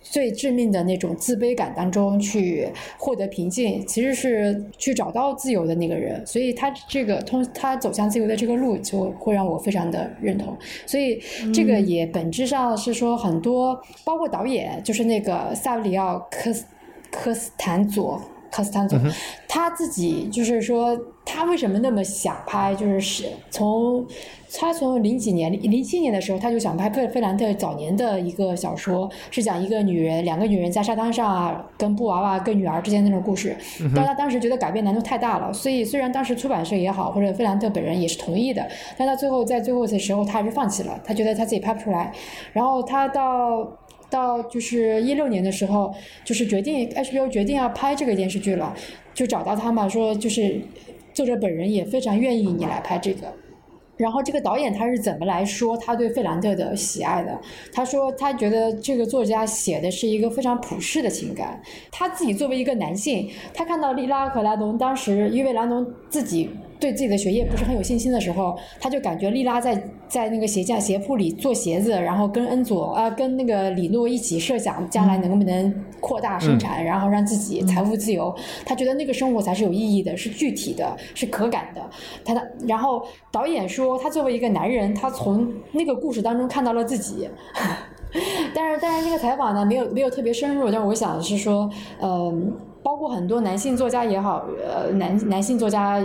[0.02, 6.24] 最致命的那种自卑感当中去获得平静，其实是去找到自由的那个人。
[6.26, 10.56] 所以他这个通他走向自由的这个路，就会让我非常的认同。
[10.86, 11.22] 所以
[11.54, 16.64] 这个也本质上是说很多，包括导演，就是那个萨里奥科斯
[17.10, 18.20] 科斯坦佐。
[18.54, 18.98] 科斯坦佐，
[19.48, 22.74] 他自己就是说，他为什么那么想拍？
[22.74, 24.06] 就是是从
[24.54, 33.56] 他从零几年、零七年的时候，他就想拍费费兰特早年的一个小说，是讲一个女人，两个女人在沙滩上啊，跟布娃娃、跟女儿之间那种故事。
[33.94, 41.00] 但他当时觉得改变难度太大了，所以虽然当时出版社也好，或者费兰特本人也是同意的，但他最后在最后的时候，他还是放弃了。
[41.04, 42.12] 他觉得他自己拍不出来。
[42.52, 43.78] 然后他到。
[44.12, 45.90] 到就是一六年的时候，
[46.22, 48.74] 就是决定 HBO 决定要拍这个电视剧了，
[49.14, 50.60] 就找到他嘛，说就是
[51.14, 53.32] 作者本人也非常愿意你来拍这个。
[54.02, 57.40] 然后这个导演他是怎么来说他对费兰特的喜爱的？
[57.72, 61.62] 他说他觉得这个作家写的是一个非常普世的情感。
[61.92, 66.50] 他自己作为一个男性，他看到利拉和兰农当时因为兰农自己。
[66.82, 78.34] 对自己的学业不是很有信心的时候，他就感觉莉拉在在那个鞋架鞋铺里做鞋子，然后跟恩佐啊，跟那个李诺一起设想将来能不能扩大生产，然后让自己财富自由。
[78.66, 81.88] 他觉得那个生活才是有意义的，是具体的，是可感的。
[82.24, 87.28] 他的，然后导演说，他作为一个男人，他从那个故事当中看到了自己。
[88.52, 90.68] 但是，但是这个采访呢，没有没有特别深入。
[90.68, 96.02] 但是我想是说，嗯，包括很多男性作家也好，呃，男男性作家。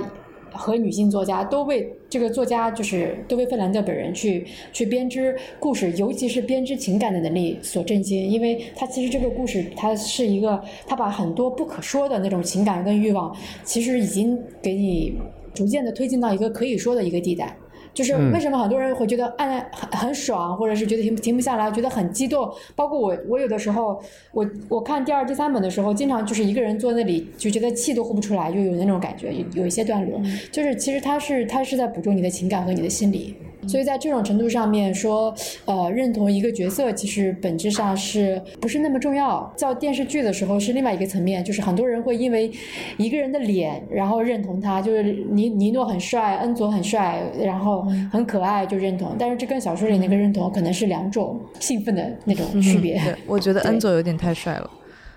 [0.57, 13.33] 和女性作家都为这个作家，就是都为费兰德本人去去编织故事，尤其是编织情感的能力所震惊，因为他其实这个故事，他是一个，他把很多不可说的那种情感跟欲望，
[13.63, 15.17] 其实已经给你
[15.53, 17.55] 逐渐的推进到一个可以说的一个地带。
[17.97, 22.47] 就是为什么很多人会觉得按很很爽，或者是觉得停停不下来，觉得很激动。
[22.75, 23.99] 包括我，我有的时候，
[24.31, 29.33] 我我看第二、第三本的时候，经常就是一个人坐那里，就觉得气都呼不出来，就有那种感觉。
[29.33, 30.21] 有有一些段落，
[30.51, 33.35] 就是其实他是他是在捕捉你的情感和你的心理。
[33.67, 35.33] 所以在这种程度上面说，
[35.65, 39.51] 呃，认同一个角色，其实本质上是不是那么重要？
[39.55, 42.51] 在电视剧的时候是另外一个层面，就是很多人会因为
[42.97, 49.15] 一个人的脸，然后认同他，就是尼尼诺很帅，恩佐很帅，然后很可爱就认同。
[49.19, 53.01] 但是这跟小说里那个认同可能是两种兴奋的那种区别。
[53.25, 54.71] 我觉得恩佐有点太帅了。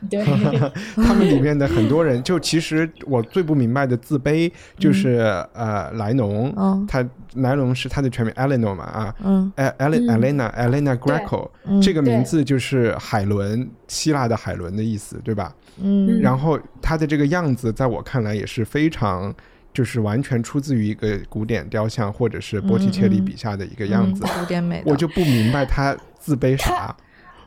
[0.09, 0.25] 对，
[0.97, 5.19] 他们里面的很多人，就其实我最不明白的自卑就是
[5.53, 6.55] 呃莱农，
[6.89, 11.51] 他莱农是他的全名 Eleanor 嘛啊，嗯，Elena Elena Greco
[11.83, 15.55] 这个名字就是海伦，希腊的海伦的意思，对吧？
[15.83, 19.33] 嗯，然后他的这个样子，在我看来也是非常，
[19.73, 26.95] 就是完全出自于一个古典雕像或者是波提切利笔下的一个样子，古典美，我就不明白他自卑啥。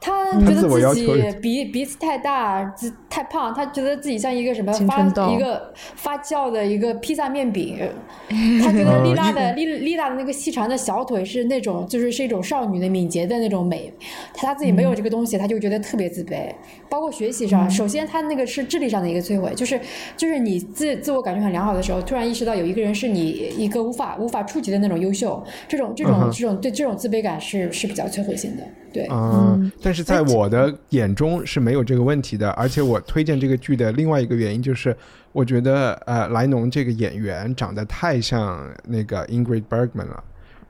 [0.03, 5.01] 他觉得自己鼻鼻子太大，自太胖，他觉得自己像一个什么发
[5.31, 7.79] 一个发酵的一个披萨面饼。
[8.61, 13.93] 他觉得丽娜的丽丽娜的那个细长的小腿是那种就是是一种少女的敏捷的那种美，
[14.33, 16.53] 他自己没有这个东西，他就觉得特别自卑。
[16.89, 19.79] 包括学习上，首先他那个是智力上的一个摧毁，就是
[20.17, 28.63] 就是你自自我感觉很良好的时候，突然意识到有一个人是你一个无法无法触及的那种优秀，这种这种这种对这种自卑感是是比较摧毁性的。
[28.93, 34.95] 对，嗯，但是在我的眼中是没有这个问题的，而且我推荐这个剧的另外一个原因就是，
[35.31, 40.23] 我觉得呃，莱农这个演员长得太像那个 Ingrid Bergman 了，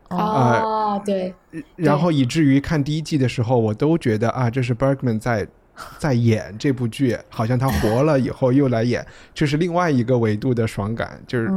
[0.07, 1.33] 啊，对，
[1.75, 5.47] 然后以至于看第一季的时候，我都觉得啊，这是 Bergman 在。
[5.97, 11.19] 在演这部剧，好像他活了以后又来演，这是另外一个维度的爽感。
[11.25, 11.47] 就是，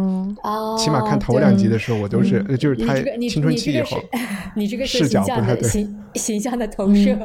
[0.79, 2.95] 起码看头两集的时候，我都是，就是他
[3.29, 4.03] 青春期以后，
[4.57, 7.17] 你这个视角不太对， 形形象的投射。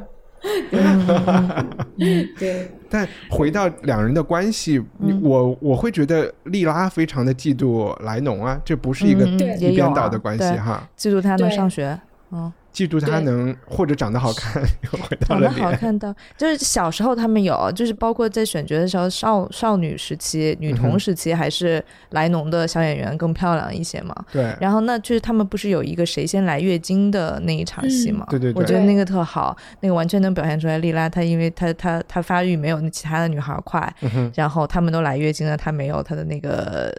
[2.37, 2.71] 对。
[2.89, 4.81] 但回到两人的关系，
[5.21, 11.97] 我我会觉得莉拉非常的嫉妒莱农啊，这不是一个一边倒的关系哈，嫉妒他能上学，
[12.31, 12.51] 嗯。
[12.73, 14.63] 嫉妒他能或者长得好看，
[15.27, 24.15] 长得好看到就是小时候他们有，就是包括在选角的时候，少少女时期、女童时期，还是莱农的小演员更漂亮一些嘛？
[24.31, 24.55] 对。
[24.61, 28.25] 然后那就是他们不是有一个谁先来月经的那一场戏嘛？
[28.29, 28.61] 对对对。
[28.61, 33.93] 我觉得那个特好，那个完全能表现出来莉拉她因为她她她发育没有那其他的女孩快，
[34.33, 36.89] 然后他们都来月经了，她没有，她的那个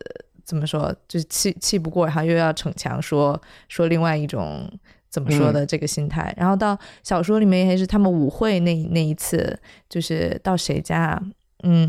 [0.45, 4.71] 怎么说，就是气气不过，然后又要逞强说说另外一种。
[5.13, 9.57] 怎么说的这个心态，然后到小说里面还是他们舞会那那一次，
[9.87, 11.23] 就是到谁家，
[11.65, 11.87] 嗯，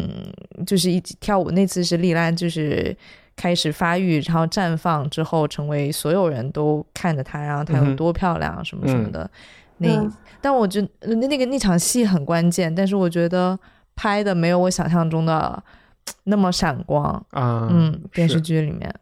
[0.68, 2.94] 就是一起跳舞那次是丽拉，就是
[3.38, 9.30] 开始发育，然后绽放之后，成为所有人都看着她，然后她有多漂亮什么什么的。
[9.78, 9.90] 那
[10.42, 13.58] 但我觉得那那个那场戏很关键，但是我觉得
[13.96, 15.64] 拍的没有我想象中的
[16.26, 17.70] 那么闪光啊。
[17.72, 18.94] 嗯，电视剧里面。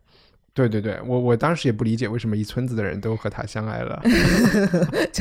[0.54, 4.04] 对对对，我我当时也不理解为什么一村子的人都和他相爱了，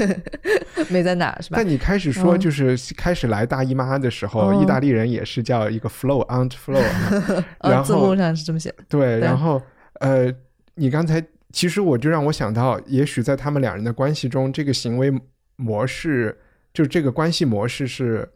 [0.90, 1.56] 没在哪是吧？
[1.56, 8.74] 但你开始说就是开始来大姨妈的时候，意大利人也是叫一个 flow aunt flow，然后字幕上是这么写。
[8.88, 9.62] 对，然后
[10.00, 10.34] 呃，
[10.74, 15.12] 你刚才其实我就让我想到，也许在他们两人的关系中，这个行为
[15.54, 16.36] 模式
[16.74, 18.28] 就这个关系模式是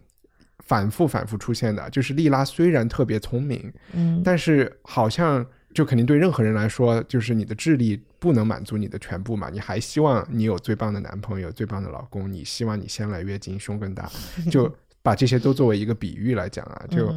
[0.61, 1.90] 反复反复出现的。
[1.90, 5.45] 就是莉拉虽然特别聪明，嗯，但是好像。
[5.75, 14.11] 就肯定对任何人来说，就是你的智力不能满足你的全部嘛，你还希望你有最棒的男朋友、最棒的老公，你希望你先来月经，胸更大，
[14.51, 14.72] 就
[15.03, 17.12] 把这些都作为一个比喻来讲啊，就。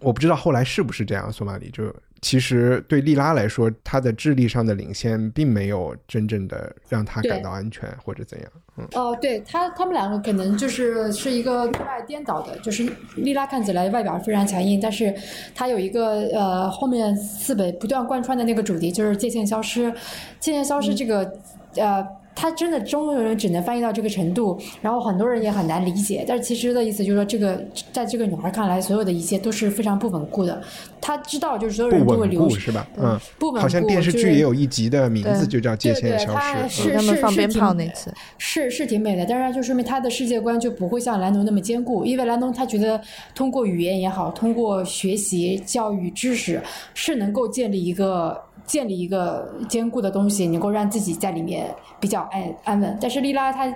[0.00, 8.50] 我不知道后来是不是这样，索马里就其实对利拉来说，他的智力上的领先并没有真正的让他感到安全或者怎样。
[8.78, 15.14] 嗯，哦，对他他们两个可能就是是一个内外颠倒的，就是利拉看起来外表非常强硬，但是
[15.54, 19.92] 他有一个呃后面四本不断贯穿的那个主题就是界限消失，
[20.40, 21.32] 界限消失这个
[21.76, 22.06] 呃。
[22.34, 26.24] 他真的中文人只能翻译到这个程度，然后很多人也很难理解。
[26.26, 27.62] 但是其实的意思就是说，这个
[27.92, 30.60] 在这个女孩看来，所有的一切都是非常不稳固的。
[31.00, 32.86] 他知道就是所有人都会流是吧？
[32.96, 33.60] 嗯，不稳固。
[33.60, 39.26] 好像电视剧也有一集的名字就叫《界限消失》，是他们放鞭炮那次，是是挺美的。
[39.26, 43.00] 但是就说明他的世界观就不会像兰农那么坚固，因为兰农他觉得
[43.34, 46.62] 通过语言也好，通过学习教育知识
[46.94, 48.40] 是能够建立一个。
[48.64, 52.96] 建立一个坚固的东西，能够让自己在里面比较安安稳。
[53.00, 53.74] 但是莉拉她，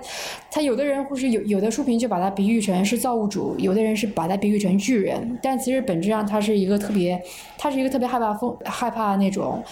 [0.49, 5.37] 她有的人或是有有的书评就把它比喻成是造物主，有的人是把它比喻成巨人。
[5.43, 7.21] 但其实本质上，他是一个特别，
[7.57, 9.63] 他是一个特别害怕风害怕那种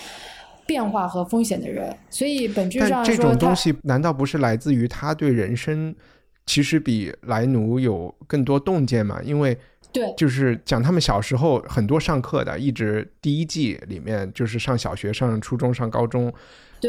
[0.65, 1.95] 变化和风险的人。
[2.09, 5.95] 所以本质上这种东西难道不是来自于他对人生
[6.45, 9.19] 其实比莱奴有更多洞见吗？
[9.23, 9.57] 因为。
[9.95, 16.31] 对，就是讲他们小时候很多上课的，一直第一季里面就是上小学、上初中、上高中，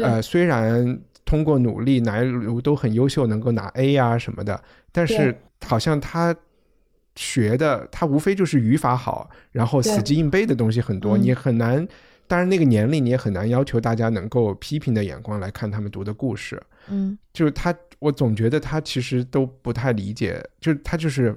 [0.03, 5.33] 呃，虽然通过努力，哪一都很优秀，能够拿 A 呀什么的，但是
[5.65, 6.35] 好像他
[7.15, 11.87] 学的，他无非就是语法好，然后死记硬背的东西很多，你很难。
[12.27, 16.61] 当然那个年龄你也很难要求大家能够批评的眼光来看他们读的故事。
[16.89, 21.33] 嗯，就是他，我总觉得他其实都不太理解，就是他就是。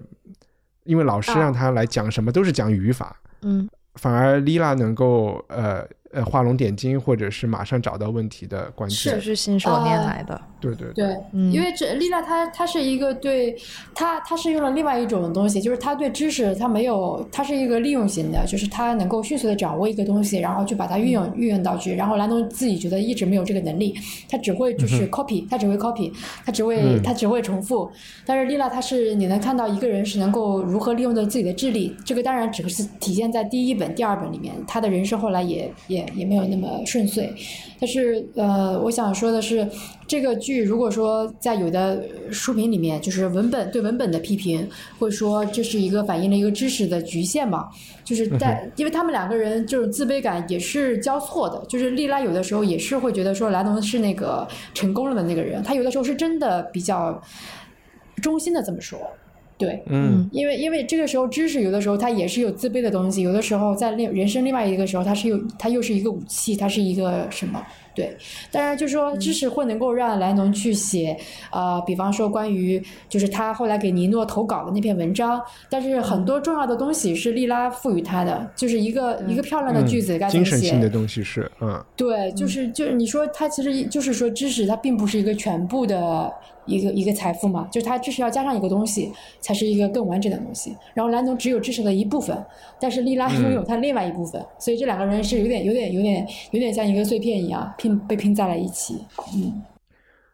[0.91, 5.87] 因为老师让他来讲什么都是讲语法，嗯，反而丽拉能够呃。
[6.13, 10.41] 呃，画龙点睛，或者是马上找到问题的关键，是是信手拈来的。
[10.61, 13.57] 对对对，因为这丽娜她她是一个对，
[13.95, 21.95] 她她是用了另外一种东西，就是她对知识她没有，她是一个利用型的，就是她能够迅速的掌握一个东西，然后去把它运用运用到去。
[21.95, 23.95] 然后兰东自己觉得一直没有这个能力，
[24.29, 26.13] 他只会就是 copy，他只会 copy，
[26.45, 27.91] 他只会他只会重复。
[28.27, 36.00] 但是丽娜她是你能看到一个人是能够如何利用到自己的智力，这个当然只是体现在第一本、第二本里面，他的人生后来也也。
[36.15, 37.33] 也没有那么顺遂，
[37.79, 39.67] 但是呃，我想说的是，
[40.07, 47.69] 这个剧如果说在有的书评里面，就是文本对文本的批评，或者说这是一个反映了一个知识的局限嘛，
[48.05, 57.21] 就是在因为他们两个人就是自卑感也是交错的，就是莉拉有的时候也是会觉得说莱农是那个成功了的那个人，他有的时候是真的比较
[58.23, 58.99] 衷心的这么说。
[59.61, 67.63] 对，嗯，因为因为这个时候知识有的时候它也是有自卑的东西，有的时候在另人生另外一个时候，它是有它又是一个武器，它是一个什么？
[67.95, 68.17] 对，
[68.53, 71.17] 当然就是说知识会能够让莱农去写，
[71.51, 80.51] 呃，比方说关于就是他后来给尼诺投稿的那篇文章，但是很多重要的东西是莉拉赋予他的，就是一个一个漂亮的句子该怎么写？
[80.51, 86.33] 精神性的东西是，嗯，对，就是就是你说他其实就是说知识它并不是一个全部的。
[86.67, 89.11] 一个一个财富嘛，就是他知识要加上一个东西，
[89.41, 90.77] 才是一个更完整的东西。
[90.95, 92.37] 然后莱农只有知识的一部分，
[92.79, 99.07] 但是莉拉拥有他另外一部分，所以这两个人是有点、有点、有点、有点像一个碎片一样拼被拼在了一起。
[99.35, 99.63] 嗯，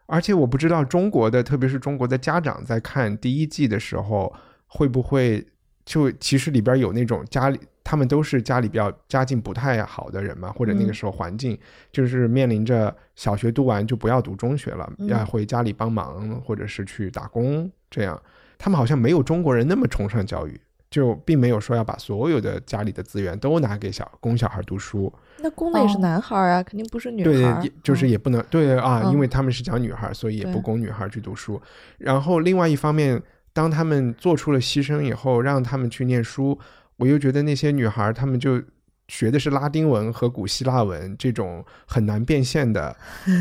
[0.05, 4.33] 而且我不知道中国的，特别是中国的家长在看第一季的时候，
[4.67, 5.47] 会不会
[5.85, 7.57] 就其实里边有那种家里。
[7.89, 11.57] 他们都是家里比较家境不太好的人嘛，或者那个时候环境
[11.89, 18.21] 就是面临着小学读完就不要读中学了，要回家里帮忙，或者是去打工这样。
[18.57, 20.59] 他们好像没有中国人那么崇尚教育，
[20.91, 25.09] 就并没有说要把所有的家里的资源都拿给小供小孩读书。
[25.39, 27.59] 那供的也是男孩啊，肯定不是女孩。
[27.61, 31.61] 对，就是也不能对啊，因为他们是讲女孩，所以也不供女孩去读书。
[31.97, 33.21] 然后另外一方面，
[33.53, 36.57] 当他们做出了牺牲以后，让他们去念书。
[36.97, 38.59] 我又觉得那些女孩，她们就
[39.07, 42.95] 学的是拉丁文和古希腊文这种很难变现的，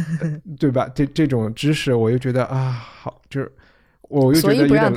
[0.61, 0.87] 对吧？
[0.95, 3.51] 这这种知识，我又觉得啊，好，就是
[4.09, 4.93] 我又觉得有点，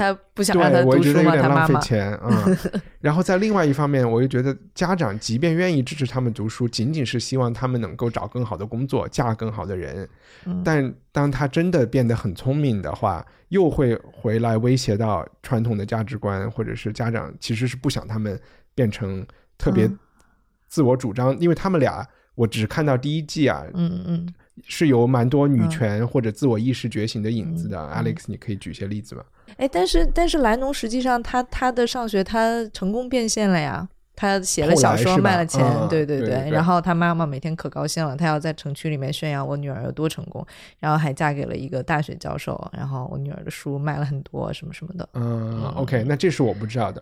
[0.54, 2.46] 对，我觉得有点浪费钱啊。
[3.02, 10.08] 然后在另外一方面，我又觉得家长即便愿意支持他们读书，仅仅是希望他们能够找更好的工作，嫁更好的人。
[10.64, 18.40] 但当他真的变得很聪明的话，又会回来威胁到传统的价值观，或者是家长其实是不想他们
[18.76, 19.26] 变成
[19.58, 19.90] 特别
[20.68, 24.34] 自我主张，因为他们俩我只看到第一季啊，嗯嗯，
[24.66, 27.78] 是有蛮多女权或者自我意识觉醒的影子的。
[27.78, 29.24] Alex，你可以举些例子吗？
[29.58, 33.88] 哎，但是但是莱农实际上他他的上学他成功变现了呀。
[34.20, 40.46] 他写了小说卖了钱，对对对，然后他妈妈每天可高兴了，他要在城区里面宣扬我女儿有多成功，
[40.78, 45.08] 然后还嫁给了一个大学教授，然后我女儿的书卖了很多，什么什么的。
[45.14, 47.02] 嗯，OK，那这是我不知道的。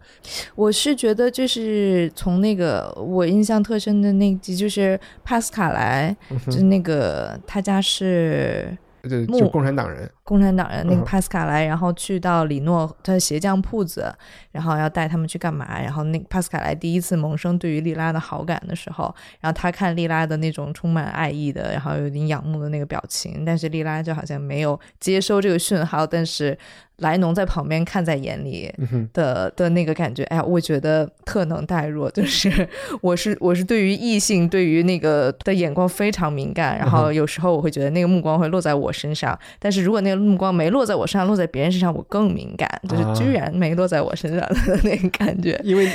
[0.54, 6.16] 我是觉得就是从那个我印象特深的那集，就是帕斯卡莱，
[6.46, 8.78] 就是那个他家是。
[9.08, 14.14] 就共产党人，共产党人那个帕斯卡莱，然后去到里诺他的鞋匠铺子，
[14.52, 15.80] 然后要带他们去干嘛？
[15.82, 26.58] 然后那帕斯卡莱第一次萌生对于莉拉的好感的时候，然后他看莉拉的那种充满爱意的，然后有点仰慕的那个表情，但是莉拉就好像没有接收这个讯号，但是
[26.98, 28.74] 莱农在旁边看在眼里
[29.14, 32.10] 的的那个感觉，哎呀，我觉得特能代入。
[32.10, 32.68] 就是
[33.02, 45.60] 我是我是对于异性对于那个的眼光非常敏感，然后有时候我会觉得那个目光会落在我身上，但是如果那个目光没落在我身上，落在别人身上，我更敏感，就是居然没落在我身上的那个感觉。
[45.64, 45.88] 因为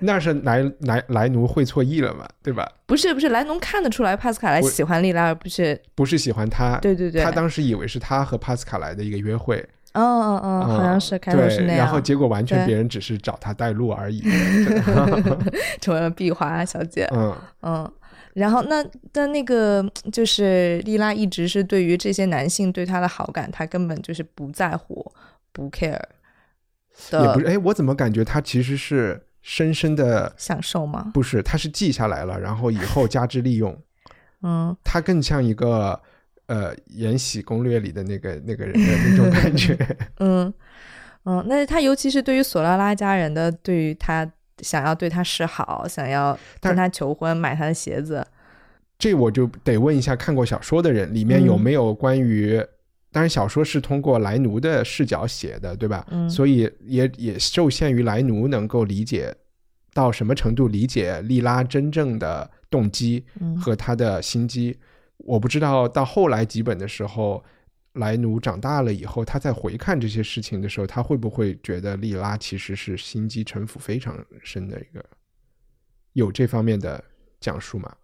[0.00, 2.70] 那是莱莱莱奴会错意了嘛，对吧？
[2.86, 6.76] 不 是不是，莱农看得出来帕斯卡莱喜欢莉拉，而不是不是喜欢他。
[6.78, 9.64] 对对对，他当时以为是他和帕斯卡莱的一个约会。
[9.92, 14.22] 嗯嗯嗯，好像是开头是那样，然后结果完全别人只是找他带路而已，
[15.80, 17.08] 成为了壁花小姐。
[17.12, 17.92] 嗯嗯，
[18.34, 25.12] 然后那但那个就是莉拉一直是对于这些男性对她的好感，她根本就是不在乎，
[25.52, 26.00] 不 care。
[27.12, 31.10] 也不是，哎，我怎么感觉她其实是深深的享受吗？
[31.12, 33.76] 不是，她是记下来了，然后以后加之利用。
[34.42, 36.00] 嗯，她更像一个。
[36.50, 39.78] 呃，《延禧攻略》里的那个那个人的那种感觉，
[40.18, 40.52] 嗯
[41.24, 44.28] 嗯，那他尤其是对于索拉拉家人的，对于他
[44.58, 48.26] 想要对他示好，想要跟他求婚，买他的鞋子，
[48.98, 52.60] 这我就得问一下看过小说的人，里面有没有关于？
[53.12, 56.04] 当然，小说是通过莱奴的视角写的，对吧？
[56.10, 59.32] 嗯，所以也也受限于莱奴能够理解
[59.94, 63.24] 到什么程度，理解莉拉真正的动机
[63.60, 64.76] 和他的心机。
[65.30, 67.40] 我不知道到后来几本的时候，
[67.92, 75.04] 莱奴长大了以后，他在回看这些事情的时候，他会不会觉得莉拉其实是心机城府非常深的一个？
[76.14, 77.04] 有这方面的
[77.38, 77.94] 讲述吗？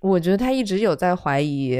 [0.00, 1.76] 我觉得他一直有在怀疑，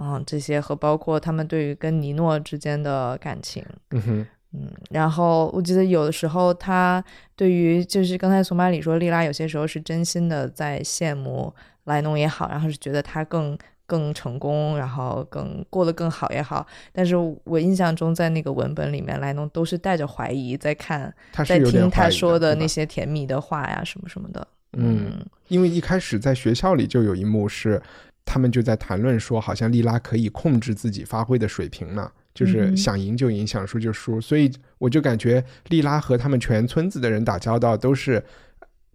[0.00, 7.02] 嗯，这些和包括他们对于跟尼诺之间的感情，嗯哼，嗯，然后我记得有的时候他
[7.36, 13.56] 对于就是刚才索马里说，莉拉有些时候是真心的在羡慕莱农也好，然后是觉得他更。
[13.92, 17.14] 更成功，然后更过得更好也好，但是
[17.44, 21.14] 我印象中在那个文本里面，莱农都是带着怀疑在看，
[21.44, 24.48] 在听他说的那些甜蜜的话呀，什么什么的。
[24.78, 27.82] 嗯，因为一开始在学校里就有一幕是，
[28.24, 38.24] 他们就在谈论说，好像莉拉可以控制自己发挥的水平呢，就是想赢就赢，想输就输，所以我就感觉莉拉和他们全村子的人打交道都是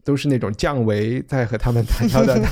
[0.04, 2.34] 都是那种降维在和他们打交道。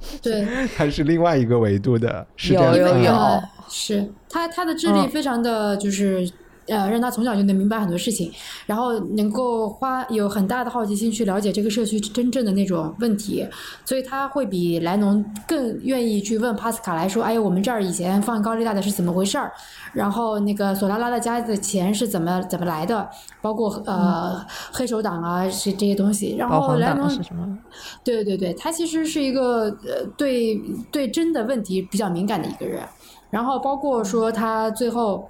[0.22, 0.46] 对，
[0.76, 4.12] 它是另外一个维度的，有有有，是。
[4.28, 6.30] 它它的智力非常的就是。
[6.66, 8.30] 呃，让他从小就能明白很多事情，
[8.66, 13.46] 然后能够花有很大的好奇心去了解这个社区真正的那种问题，
[13.84, 19.50] 所以他会比莱农更愿意去问帕斯卡来说：“哎，我们这儿以前放高利贷的是怎么回事儿？
[19.92, 23.08] 然后那个索拉拉的家的钱是怎么怎么来的？
[23.42, 24.40] 包括呃
[24.72, 27.58] 黑手党啊是这些东西。”然后莱农是什么？
[28.04, 30.60] 对对对，他其实是一个呃对
[30.92, 32.82] 对真的问题比较敏感的一个人。
[33.30, 35.28] 然后包括说他最后。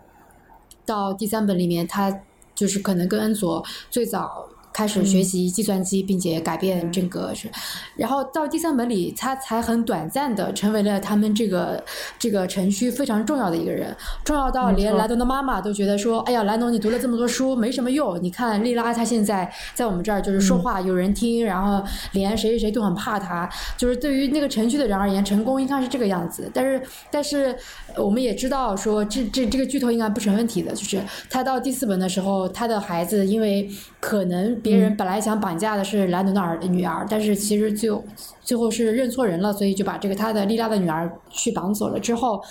[0.91, 2.21] 到第三本里面，他
[2.53, 4.50] 就是可能跟恩佐最早。
[4.73, 7.51] 开始学习计算机，并且改变这个是，
[7.97, 11.83] 然后到第三本里，他才很短暂的成为了他们这个
[12.19, 13.95] 这个城区非常重要的一个人，
[14.25, 26.49] 重要到连莱农的妈妈都觉得说：“哎呀，莱农，你读了这么多书没什么用，你看莉拉她现在在我们这儿就是说话有人听，然后连谁谁谁都很怕她，就是对于那个城区的人而言，成功应该是这个样子。
[26.55, 27.57] 但是，但是
[27.97, 33.69] 我们也知道说，这这这个剧透应该不成问题的，就是他到第四本的时候，他的孩子因为
[33.99, 34.60] 可能。
[34.63, 38.03] 别人本来想绑架的是兰德的儿女儿，但是其实就
[38.43, 41.99] 最后是认错人了，所以就把这个他的莉拉的女儿去绑走了。
[41.99, 42.43] 之后，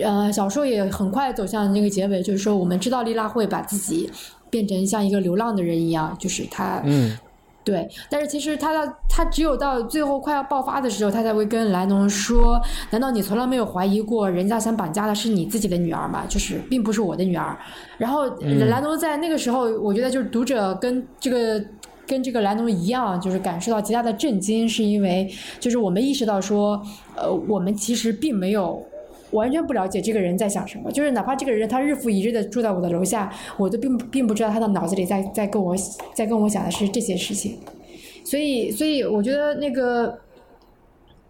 [0.00, 4.10] 呃，小说也很快走向那个结尾，就是说我们知道莉拉会把自己
[4.50, 6.82] 变成像一个流浪的人一样，就是他。
[6.84, 7.16] 嗯。
[7.68, 12.58] 对，但是其实他到他只有到最后快要爆发的时候，他才会跟莱农说
[12.88, 16.24] ：“难道你从来没有怀疑过，人家想绑架的是你自己的女儿吗？
[16.26, 17.54] 就是并不是我的女儿。”
[17.98, 18.26] 然后
[18.70, 21.62] 莱农在那个时候，我觉得就是读者跟这个
[22.06, 26.82] 跟这个莱农一样，就是感受到极大的震惊，是因为就是我们意识到说，
[27.16, 28.82] 呃，我们其实并没有。
[29.32, 35.76] 完全不了解这个人在想什么，就是哪怕这个人他日复一日的住在我的楼下，我都并并不知道他的脑子里在在跟我
[36.14, 37.56] 在跟我想的是这些事情，
[38.24, 40.18] 所以所以我觉得那个。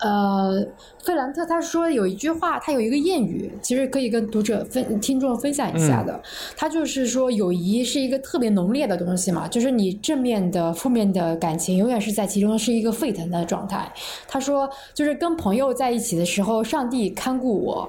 [0.00, 0.64] 呃，
[1.02, 6.22] 费兰特他说有一句话，他有一个谚语，其实可以跟读者分听众分享一下的。
[6.56, 13.92] 他就是说，友谊是一个特别浓烈的东西嘛，就是你正面的、负面的感情永远是在其中是一个沸腾的状态。
[14.28, 17.88] 他说，就是跟朋友在一起的时候，上帝看顾我；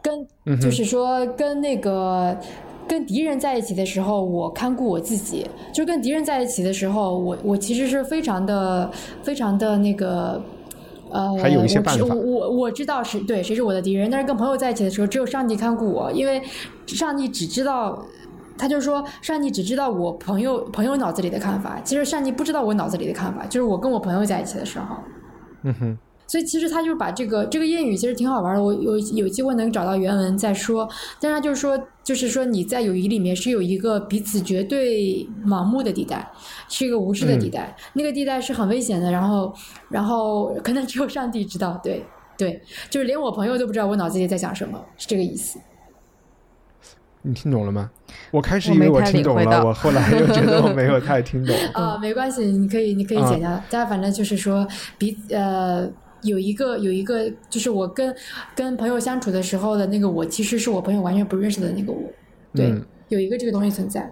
[0.00, 0.26] 跟
[0.58, 2.34] 就是说跟那个
[2.88, 5.46] 跟敌人在一起的时候，我看顾我自己。
[5.70, 8.90] 就跟敌人在一起的时候，我我其实是非常的、
[9.22, 10.42] 非常的那个。
[11.10, 12.04] 呃，还有一些办法。
[12.04, 16.42] 我我我知道谁对谁是我的敌人，但是跟朋友在一起的时候，只有上帝看顾我，因为
[16.86, 18.04] 上帝只知道，
[18.56, 24.96] 他就说上帝只知道我朋友朋友脑子里的看法，其实上帝不知道我脑子里的看法，就是我跟我朋友在一起的时候。
[25.64, 25.98] 嗯哼。
[26.28, 30.86] 所以其实他就是把这个这个谚语其实挺好玩的，我有有机会能找到原文再说。
[31.18, 36.30] 但他就是说，就是说你在友谊里面是有一个彼此绝对盲目的地带，
[36.68, 39.10] 是一个无视的地带，那个地带是很危险的。
[39.10, 39.54] 然后，
[39.88, 42.04] 然后可能只有上帝知道，对
[42.36, 42.60] 对，
[42.90, 45.58] 就是连我朋友都不知道我脑子里在想什么，是这个意思。
[47.22, 47.90] 你听懂了吗？
[48.30, 51.56] 我开始以为我听懂了，我后来又觉得我没有太听懂。
[51.72, 53.58] 啊， 没关系，你可以你可以剪掉。
[53.70, 54.68] 但反正就是说，
[54.98, 55.90] 彼呃。
[56.22, 58.14] 有一个有一个，就是我跟
[58.54, 62.02] 跟朋友相处的时候的那个我，其实是我朋友完全不认识的那个我。
[62.54, 62.74] 对，
[63.08, 64.10] 有一个这个东西存在。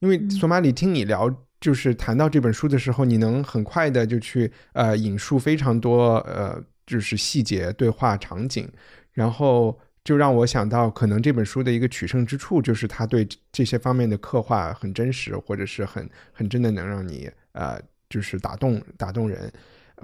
[0.00, 1.28] 因为索马里听你聊，
[1.60, 8.68] 就是谈到这本书的时候，你能很快的就去呃引述非常多呃就是细节、对话、场景，
[9.12, 19.52] 然后就让我想到，可能这本书的一个取胜之处，就是他对这些方面的刻画很真实，或者是很很真的能让你呃就是打动打动人。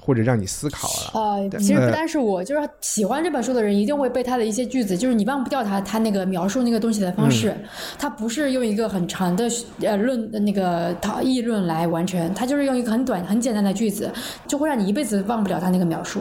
[0.00, 1.10] 或者让你思考了。
[1.14, 7.54] 呃，其实不单是我，就是喜欢这本书的人一定会被他的一些句子，就是你忘不掉他他那个描述那个东西的方式。
[7.98, 9.48] 他不是用一个很长的
[9.80, 14.10] 呃论那个讨议论来完成，他就是用一个很短很简单的句子，
[14.46, 16.20] 就会让你一辈子忘不了他那个描述，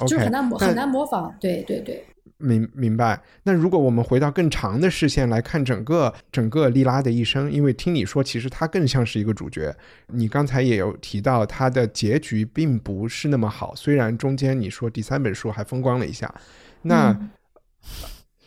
[0.00, 1.34] 就是很难很难模仿。
[1.40, 2.04] 对对对。
[2.38, 3.18] 明明白。
[3.44, 9.74] 那如果我们回到更长的视线来看整个整个莉拉的一生，因为听你说，其实她更像是一个主角。
[10.08, 13.74] 你刚才也有提到，她的结局并不是那么好。
[13.74, 16.34] 虽然中间你说第三本书还风光了一下，
[16.82, 17.18] 那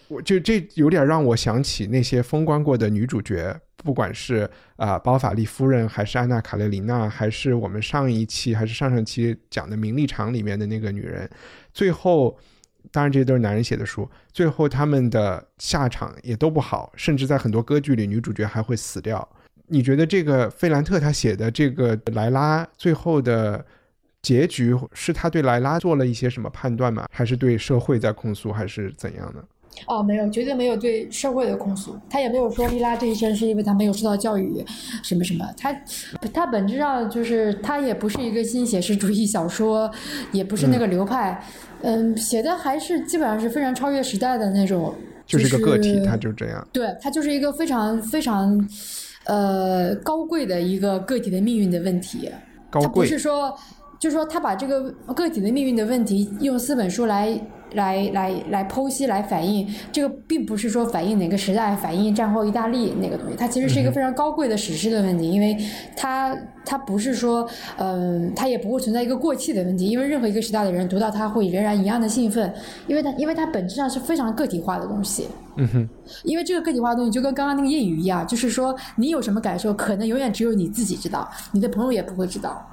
[0.08, 11.28] 我就这有点让我想起那些风光过的女主角，不管是啊包法利夫人，还是安娜卡列琳娜，还是我们上一期还是上上期讲的名利场里面的那个女人，
[11.74, 12.38] 最后。
[12.92, 19.28] 当然，这些都是男人写的书，最后他们的下场也都不好，甚至在很多歌剧里，女主角还会死掉。
[19.68, 23.64] 你觉得这个费兰特他写的这个莱拉最后的
[24.24, 27.06] 结局，是他对莱拉做了一些什么判断吗？
[27.12, 29.44] 还是对社会在控诉，还是怎样呢？
[29.86, 31.96] 哦，没有，绝对没有对社会的控诉。
[32.10, 34.66] 他也没有说莉拉这一生是因为他没有受到教育，
[35.04, 35.46] 什么什么。
[35.56, 35.72] 他
[36.34, 39.90] 他本质上就是他也不是一个新写实主义小说，
[40.32, 41.42] 也不是那个流派。
[42.18, 44.94] 写的还是基本上是非常超越时代的那种，
[45.26, 46.68] 就是个个体，他就这样。
[46.72, 48.70] 对他就是一个非常非常
[49.26, 52.30] 呃高贵的一个个体的命运的问题。
[52.70, 53.06] 高贵。
[53.06, 53.58] 不是说，
[54.00, 57.40] 就是说他把这个个体的命运的问题用四本书来。
[57.74, 65.56] 来来来剖析来反映这个，并不是说反映哪个时代，反映战后意大利那个东西，它其实是一个非常高贵的史诗的问题，因为
[65.96, 66.36] 它
[66.66, 67.48] 它不是说，
[67.78, 72.52] 嗯，它也不会存在一个过气的问题，因为任何一个时代的人读到它会仍然一样的兴奋，
[72.88, 75.28] 因为它因为它本质上是非常个体化的东西，
[75.58, 75.90] 嗯哼，
[76.24, 82.68] 因为这个个体化的东西就跟刚刚那个谚语一样，就是说你有什么感受，可能永远只有你自己知道，你的朋友也不会知道。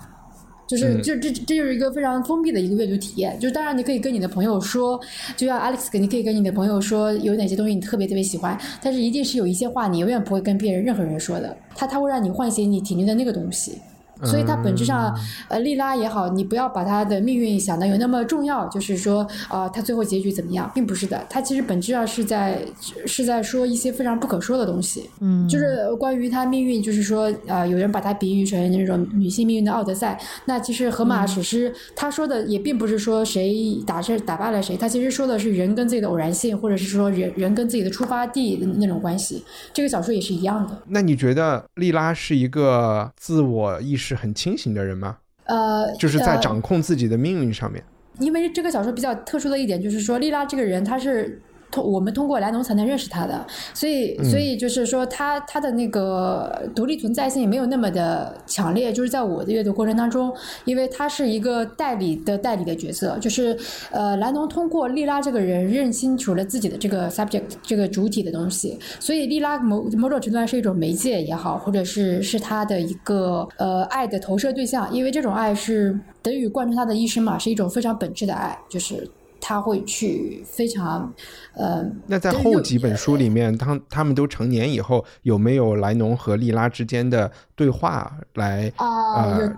[0.66, 3.38] 就是这这这就是一个非常封闭的一个阅读体验。
[3.38, 5.00] 就当然你可以跟你的朋友说，
[5.36, 13.78] 就像 Alex，你可以跟你的朋友说有哪些东西你特别特别喜欢，但是一定是有一些话你永远不会跟别人任何人说的，他他会让你唤醒你体内的那个东西。
[14.24, 15.14] 所以它本质上，
[15.48, 21.22] 呃，莉拉也好，你不要把她的命运想的有那么重要，就是说，啊，她最后结局怎么样，并不是的。
[21.28, 22.58] 她其实本质上是在
[23.06, 25.10] 是在说一些非常不可说的东西。
[25.20, 30.18] 嗯，就是关于她命运，就是说，啊，有人把她比喻成那种女性命运的奥德赛。
[30.46, 39.44] 那其实荷马史诗他说的也并不是说谁打胜打败了谁，他其实说的是人跟自己的偶然性，或者是说人人跟自己的出发地的那种关系。
[39.74, 40.78] 这个小说也是一样的。
[40.86, 44.05] 那你觉得莉拉是一个自我意识？
[44.06, 45.18] 是很清醒的人吗？
[45.46, 47.82] 呃，就是在掌控自己的命运上面。
[48.20, 51.42] 因为这个小说比较特殊的一点就是说，莉拉这个人，她是。
[51.70, 60.32] 通我们通过莱农才能认识他的，所以所以就是说他他的那个独立存在性也没有那么的强烈，就是在我的阅读过程当中，
[60.64, 63.56] 因为他是一个代理的代理的角色，就是
[63.90, 79.08] 呃莱农通过莉拉这个人认清楚了自己的这个 subject 这个主体的东西，所以莉拉某某种程度上是一种媒介也好，或者是是他的一个呃爱的投射对象，因为这种爱是等于贯穿他的一生嘛，是一种非常本质的爱，就是。
[79.40, 81.12] 他会去非常，
[81.54, 89.52] 呃，那在后几本书里面，当他们都成年以后，有没有莱农和莉拉之间的对话来呃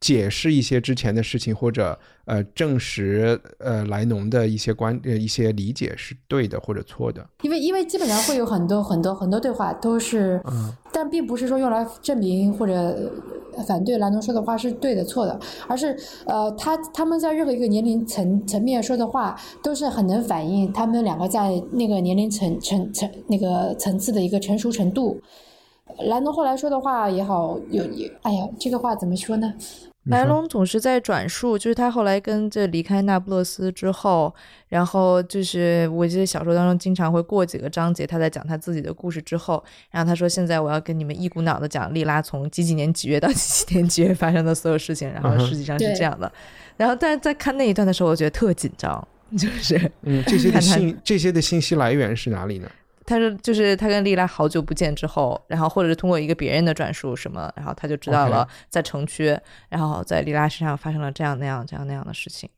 [0.00, 7.24] 解释一些之前的事情，或者呃证实呃莱农的一些观呃一些理解是对的或者错的？
[7.42, 10.42] 因为因为基本上会有很多很多很多对话都是，
[10.90, 13.10] 但并不是说用来证明或者。
[13.66, 15.94] 反对莱农说的话是对的错的，而是
[16.24, 25.20] 呃他他们在任何一个年龄层层面说的话都是很能反映他们两个在那个年龄层层层那个层次的一个成熟程度。
[25.98, 29.52] 莱农后来说的话也好，有也哎呀，这个话怎么说呢？
[30.04, 34.34] 莱龙总是在转述，就是他后来跟这离开那不勒斯之后，
[34.68, 46.32] 然后就是我记得小说当中经常会过几个章节，他在讲他自己的故事之后，然后他说现在我要跟你们一股脑的讲莉拉从几几年几月到几几年几月发生的所有事情，然后实际上是这样的。
[46.78, 52.70] 然后但是在看那一段的时候，我觉得特紧张，就是嗯，这些的 信这些的信息来源是哪里呢？
[53.10, 59.36] 他说，就是他跟丽拉好久不见之后，然后或者是通过一个别人的转述什么，然后他就知道了在城区，
[59.68, 62.48] 然后在丽拉身上发生了这样那样这样那样的事情。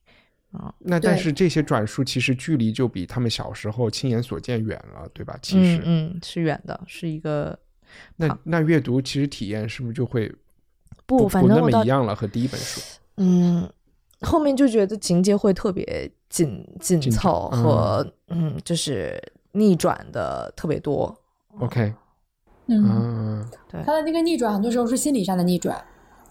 [0.52, 5.38] 啊，那但是这些转述其实距离就比他们小时候亲眼所见远了，对吧？
[5.40, 7.58] 其实，嗯，是远的，是一个。
[8.16, 10.30] 那那阅读其实体验是不是就会
[11.06, 12.14] 不不那么一样了？
[12.14, 12.80] 和第一本书，
[13.16, 13.66] 嗯，
[14.20, 19.18] 后面就觉得情节会特别紧紧凑和嗯，就是。
[19.52, 21.14] 逆转的特别多
[21.58, 21.92] ，OK，
[22.66, 25.82] 嗯，对，他的那个逆转很多时候是心理上的逆转，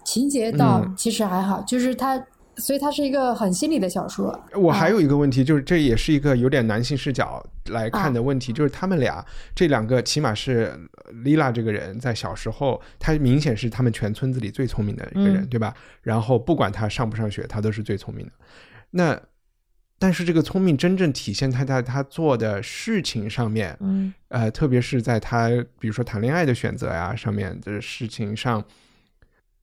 [0.04, 2.20] 情节倒其实还好，就是他，
[2.56, 4.36] 所以他是一个很心理的小说。
[4.54, 10.76] 我还有一个问题，就是这也是一个有点男性视角来看的问题，就是他们俩这两个，起码是
[11.22, 15.72] 丽拉这个人在小时候，他明显是他们全村子里最聪明的一个人，对吧？
[16.02, 18.32] 然后不管他上不上学，他都是最聪明的。
[18.90, 19.18] 那
[20.02, 25.48] 但是这个聪明真正体现他在他做的事情上面，嗯，呃，特别是在他
[25.78, 28.64] 比如说谈恋爱的选择呀上面的事情上，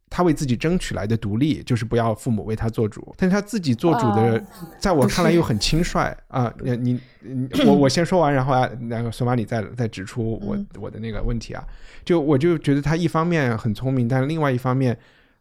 [0.09, 3.13] 他为自己争取来的独立，就是不要父母为他做主。
[3.17, 4.41] 但是他自己做主的，
[4.79, 6.53] 在我看来又很轻率啊！
[6.63, 11.61] 你你我我先说完，然后啊，那个索马里再再指出我我的那个问题啊，
[12.05, 14.97] 就我就觉得他一方面很聪明，但另外一方面，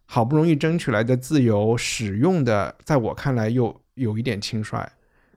[0.07, 3.81] 好不容易争取来的自由使用的，在我看来又。
[3.99, 4.89] 有一点轻率，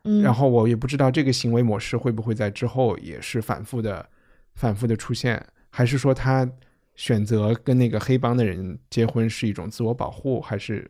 [0.03, 4.07] 嗯，然后我也不知道这个行为模式会不会在之后也是反复的、
[4.55, 6.49] 反复的出现，还是说他
[6.95, 10.89] 选择跟那个黑帮的人结婚是一种自我保护，还是，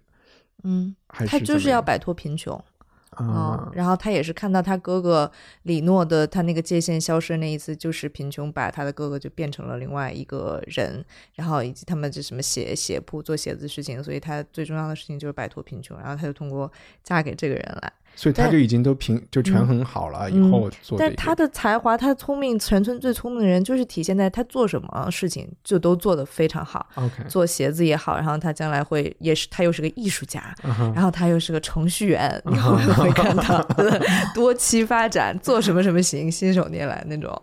[0.64, 2.64] 嗯，还是他就是要摆脱贫穷。
[3.12, 5.30] 啊，然后他也是看到他哥哥
[5.64, 11.04] 李诺的他那个界限消失那一次，就是贫穷把他的哥哥就变成了另外一个人，
[11.36, 16.72] 然后以及他们这什么鞋鞋铺做鞋子事情，所以他最重要的事情就是摆脱贫穷，然后他就通过
[17.04, 17.94] 嫁给这个人来。
[18.22, 20.96] 所以他就已经都平就权衡好了以后做。
[20.96, 26.86] 但他的才华，他聪明，全村最聪明的人就是体现在他做什么事情就都做得非常好。
[26.94, 30.54] OK，做鞋子也好，然后他将来会也是他又是个艺术家，
[30.94, 33.68] 然后他又是个程序员，以后会看到
[34.36, 37.42] 多期发展，做什么什么行，信手拈来那种。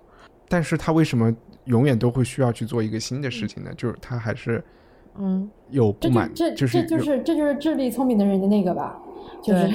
[0.49, 3.71] 但是他为什么永远都会需要去做一个新的事情呢？
[3.77, 4.65] 就是他还是
[5.19, 8.97] 嗯有不满，这就这就是这就是智力聪明的人的那个吧。
[9.43, 9.69] 就是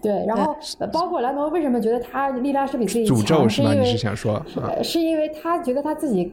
[0.00, 0.54] 对，然后
[0.92, 3.48] 包括兰农为什么觉得他莉拉是比自己强？
[3.48, 4.42] 是因为是想说，
[4.82, 6.32] 是因为他觉得他自己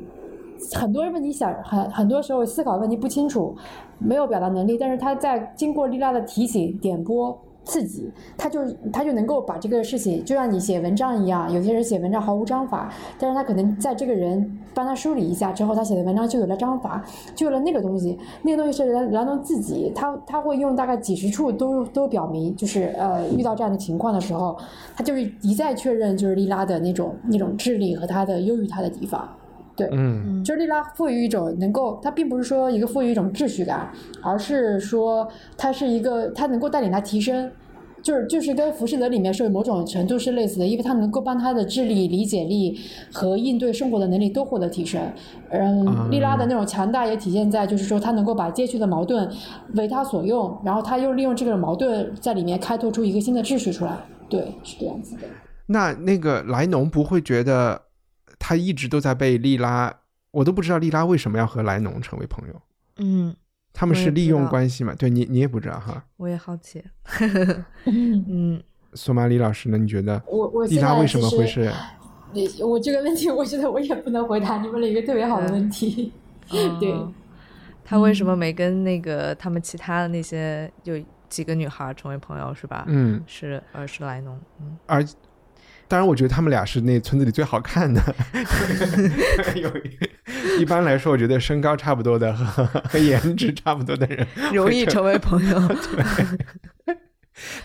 [0.73, 3.55] 很多问题想很很多时候思考问题不清楚，
[3.97, 7.39] 没有表达能力，但是他在经过莉拉的提醒点拨。
[7.69, 8.59] 刺激，他就
[8.91, 17.05] 他就能够把这个事情，就像你写文章一样，有些人写文章毫无章法，但是他可能在这个人帮他梳理一下之后，他写的文章就有了章法，
[17.35, 18.17] 就有了那个东西。
[18.41, 24.57] 那个东西是兰兰农自己，他他会用大概几十处都都表明，就是呃遇到这样的情况的时候，
[24.95, 29.29] 他就是一再确认，就是莉拉的那种那种智力和他的优于他的地方。
[29.79, 33.89] 对，嗯，就是利拉赋予一种能够，他并不是说一个赋予一种秩序感，
[34.21, 35.25] 而是说
[35.55, 37.49] 他是一个，他能够带领他提升，
[38.01, 42.77] 就是就是跟浮士德里面是某种程度是类似的，因为他能够帮他的智力、理解力
[43.13, 45.01] 和应对生活的能力都获得提升。
[45.51, 49.29] 嗯，莉拉的那种强大也体现在就是说他能够把街区的矛盾
[49.75, 53.97] 为他所用，然后他又利用这个矛盾在里面开拓出一个新的秩序出来。
[54.27, 55.21] 对，是这样子的。
[55.67, 57.79] 那那个莱农不会觉得？
[58.39, 59.93] 他一直都在被利拉，
[60.31, 62.61] 我都不知道利拉为什么要和莱农成为朋友。
[62.97, 63.35] 嗯，
[63.73, 64.95] 他们是利用关系嘛？
[64.95, 66.03] 对你，你也不知道哈。
[66.17, 66.83] 我也好奇。
[67.85, 68.63] 嗯，
[68.93, 69.77] 索马里老师呢？
[69.77, 71.71] 你觉得我我利拉为什么会是？
[72.31, 74.57] 你我这个问题，我觉得我也不能回答。
[74.61, 76.11] 你问了一个特别好的问题。
[76.47, 76.95] 对，
[77.83, 82.53] 他为什么没跟那个他们其他的那些有几个女孩成为朋友？
[82.53, 82.85] 是吧？
[82.87, 84.39] 嗯，是，而是莱农。
[84.61, 85.05] 嗯，而。
[85.89, 88.01] 当然，我觉得他们俩是那村子里最好看的。
[89.59, 89.69] 有
[90.61, 95.59] 一般来说，我觉得身高差不多的和 和颜值差不多的人容易成为朋友。
[95.67, 96.95] 对。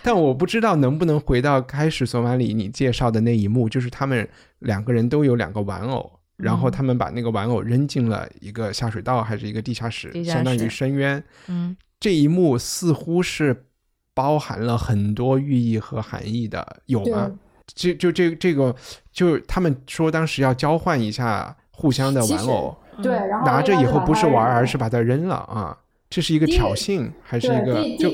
[0.01, 4.27] 但我不知道能不能回到开始索马里你介绍的那一幕，就是他们
[4.59, 11.23] 两个人都有两个玩偶，然后他们把那个玩偶扔进了一个下水道还是一个地下室，相当于深渊。
[11.47, 13.65] 嗯这一幕似乎是
[14.13, 17.31] 包含了很多寓意和含义的，有吗？
[17.73, 18.73] 就就这这个，
[19.11, 25.77] 就是他们说当时要交换一下互相的玩偶，对，然后拿着以后不是玩，而而是把它扔了啊！
[26.09, 28.09] 这是一个挑衅，还是一，个就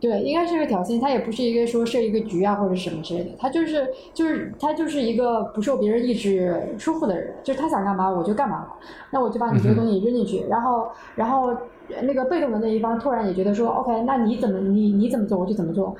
[0.00, 8.66] 对，应该是个挑衅，他也不是一个说设一个局啊或者什么之类的，他就是就是他就是一个不受别人意志束缚的人，就是他想干嘛我就干嘛，
[9.10, 11.56] 那我就把你这个东西扔进去，然后然后
[12.02, 15.94] 那个被动的那一方突然也觉得说，OK，那你怎么你你怎么做我就怎么做。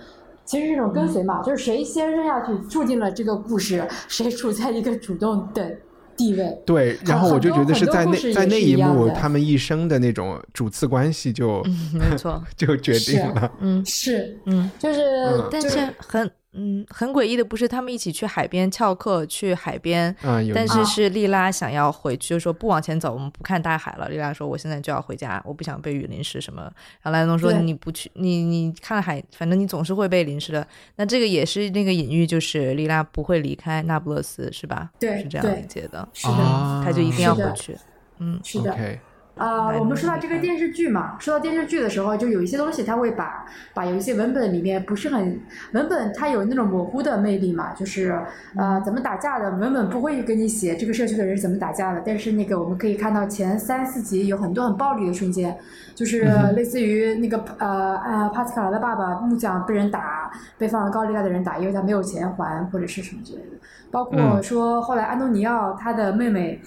[0.45, 5.75] 其实这种跟随嘛，就是谁先扔下去，住进了这个故事，谁处在一个主动的
[6.17, 6.63] 地位。
[6.67, 13.51] 对，然后我就觉得是在那在那一幕，他们一生的那种主次关系就嗯，没错， 就决定了。
[13.61, 20.15] 嗯是，嗯，就是，嗯但就是很嗯很诡异的不是他们一起去海边翘课去海边。
[20.23, 24.09] 啊，但是是莉拉想要回去，就说不往前走，我们不看大海了。
[24.09, 26.63] 莉拉说：“我现在就要回家，我不想被雨淋湿什么。”
[27.03, 34.91] 然后莱农说：“你不去，你你看海，反正你总是会被淋湿的。”那这个也是那个隐喻，就是莉拉不会离开那不勒斯，是吧？
[35.01, 36.07] 对是这样理解的。
[36.13, 37.77] 是的，啊，他就一定要回去。
[38.19, 38.73] 嗯，是的。
[38.73, 39.01] OK，
[39.35, 45.41] 啊、我们说到这个电视剧嘛，说到电视剧的时候，就有一些东西，它会把把有一些文本里面不是很
[45.73, 48.17] 文本，它有那种模糊的魅力嘛，就是
[48.57, 55.57] 呃怎么打架的，文本不会给你写这个社区的人怎么打架的，但是那个我们可以看到前三四集有很多很暴力的瞬间，
[55.95, 56.25] 就是
[56.55, 63.57] 类似于那个呃呃帕斯卡的爸爸木匠被人打，被放了高利贷的人打，因为他没有钱还或者是什么之类的，
[63.91, 64.43] 包括嗯。
[64.43, 66.61] 说后来安东尼奥他的妹妹。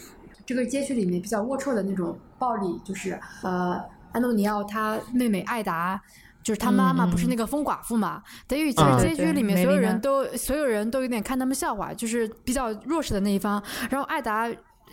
[0.48, 6.02] 这个街区里面比较龌龊的那种暴力，就是呃，安东尼奥他妹妹艾达。
[6.44, 13.60] 就是他妈妈不是那个疯寡妇嘛，等于其啊实街区里面所有人都所有人都有点看他们笑话，就是比较弱势的那一方。
[13.90, 14.48] 然后艾达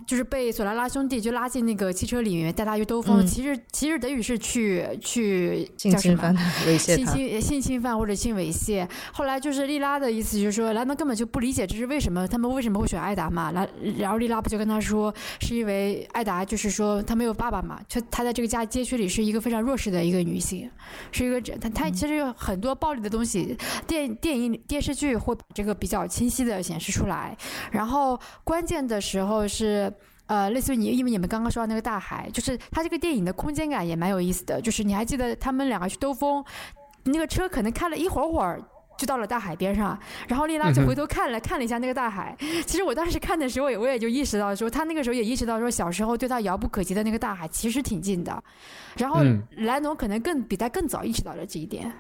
[0.07, 6.37] 就是被索拉拉兄弟就拉进那个汽车里面带他去兜风，嗯其实其实等于是去去性侵犯，
[6.67, 7.13] 猥亵他。
[7.13, 8.89] 性侵性侵犯或者性猥亵。
[9.13, 13.53] 后来就是莉拉的意思就是说，莱农根本就不理解这是为什么，他们为什么会选艾达嘛？
[13.53, 20.71] 然然后莉拉不就跟他说，是因为艾达就是说她没有爸爸嘛，就她在这个家街区里是一个非常弱势的一个女性，
[21.11, 27.37] 是一个她她其实有很多暴力的东西，电电影电视剧会把这个比较清晰的显示出来。
[27.71, 29.92] 然后关键的时候是。
[30.33, 34.59] 呃，类似于你，因为你们刚刚说到那个大海，就是它这个电影的空间感也蛮有意思的。
[34.63, 36.43] 就是你还记得他们两个去兜风，
[37.03, 38.59] 那个车可能开了一会儿会儿。
[38.99, 42.37] 就到了大海边上，然后丽拉就回头看了、看了一下那个大海。
[42.65, 48.43] 其实我当时看的时候也，我也就意识到说，他那个时候也意识到说，小时候对他遥不可及的那个大海其实挺近的。
[48.97, 51.93] 然后嗯莱农可能更比他更早意识到了这一点。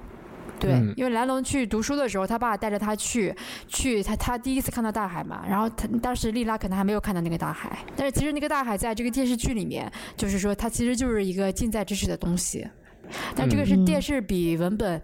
[0.62, 0.94] 对，嗯。
[0.96, 3.34] 因为莱龙去读书的时候，他爸带着他去，
[3.66, 12.64] 去他他第一次看到大海嘛，然后他当时丽拉可能还没有看到那个大海，但是其实那个大海在这个电视剧里面，就是说它其实就是一个近在咫尺的东西，
[13.34, 15.02] 但这个是嗯电视比文本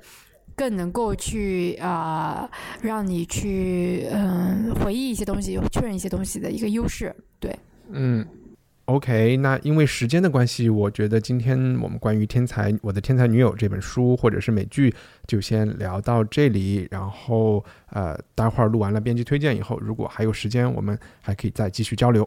[0.55, 2.49] 更能够去啊、
[2.81, 7.55] 让你去嗯、回忆一些东西，确认一些东西的一个优势，对。
[7.91, 8.27] 嗯
[8.89, 14.95] ，OK，那因为时间的关系，我觉得今天我们关于《天才我的天才女友》这本书或者是美剧
[15.27, 22.27] 就先聊到这里，然后呃，待会儿录完了编辑推荐以后，如果还有时间，我们还可以再继续交流。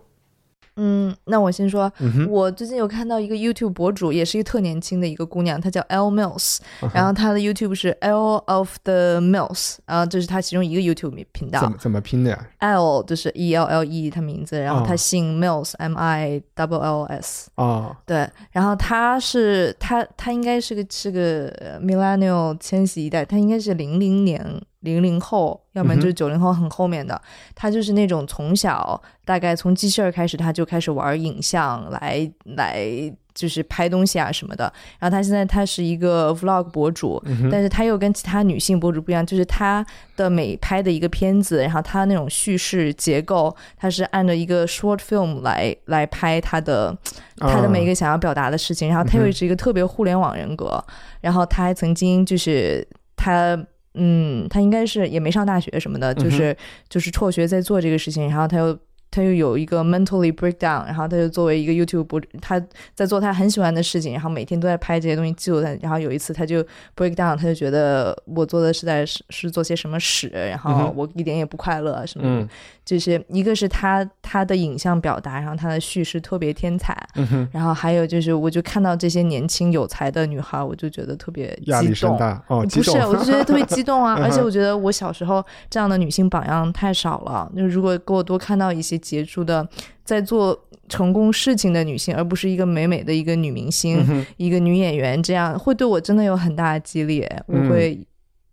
[0.77, 13.53] 嗯，那我先说，嗯，我最近有看到一个 YouTube 博主，也是一个特年轻的一个姑娘，她叫 L Mills，嗯然后她的 YouTube 是 L of the Mills，然后这是她其中一个 YouTube 频道怎么怎么拼的呀？，L 就是 E
[13.55, 14.85] L L E 她名字，然后哦。
[14.87, 27.19] 她姓 Mills M I W L S，哦，对，然后她是她她应该是个是个呃 Millennial 千禧一代，她应该是零零年零零后，要不然就是九零后很后面的。
[27.55, 32.85] 他就是那种从小大概从记事儿开始，他就开始玩影像来来
[33.33, 34.71] 就是拍东西啊什么的。
[34.99, 46.97] 然后他现在他是一个 Vlog 博主，嗯，但是他又跟其他女性博主不一样，就是他的每拍的一个片子，然后他那种叙事结构，他是按照一个 short film 来来拍他的
[47.37, 48.89] 他的每一个想要表达的事情。
[48.89, 50.83] 然后她嗯哼又是一个特别互联网人格，
[51.21, 53.55] 然后他还曾经就是她。
[53.95, 56.55] 嗯，他应该是也没上大学什么的，就是、
[56.87, 58.77] 就是辍学在做这个事情，然后他又
[59.09, 62.57] 他又有一个 mentally breakdown，然后他就作为一个 YouTube 博主，她
[62.95, 66.63] 在做他很喜欢的事情，然后每天都在拍这些东西记录他，然后有一次他就
[66.95, 72.49] break down，他就觉得我做的是在是是做些什么屎，然嗯后我一点也不快乐什么的，嗯
[72.91, 82.09] 就是一个是她她的影像表达，然后她的叙事特别天才，嗯，然后还有就是我就看到这些年轻有才的女孩，我就觉得特别压力激动。
[82.09, 84.19] 山大哦，不是，我就觉得特别激动啊！
[84.21, 87.49] 而且我觉得我小时候这样的女性榜样太少了。
[87.55, 89.65] 就如果给我多看到一些杰出的
[90.03, 97.25] 在做成功事情的女性，而不是一个美美的一个女明星、一个女演员，这样会对我真的有很大的激励。
[97.45, 97.97] 我会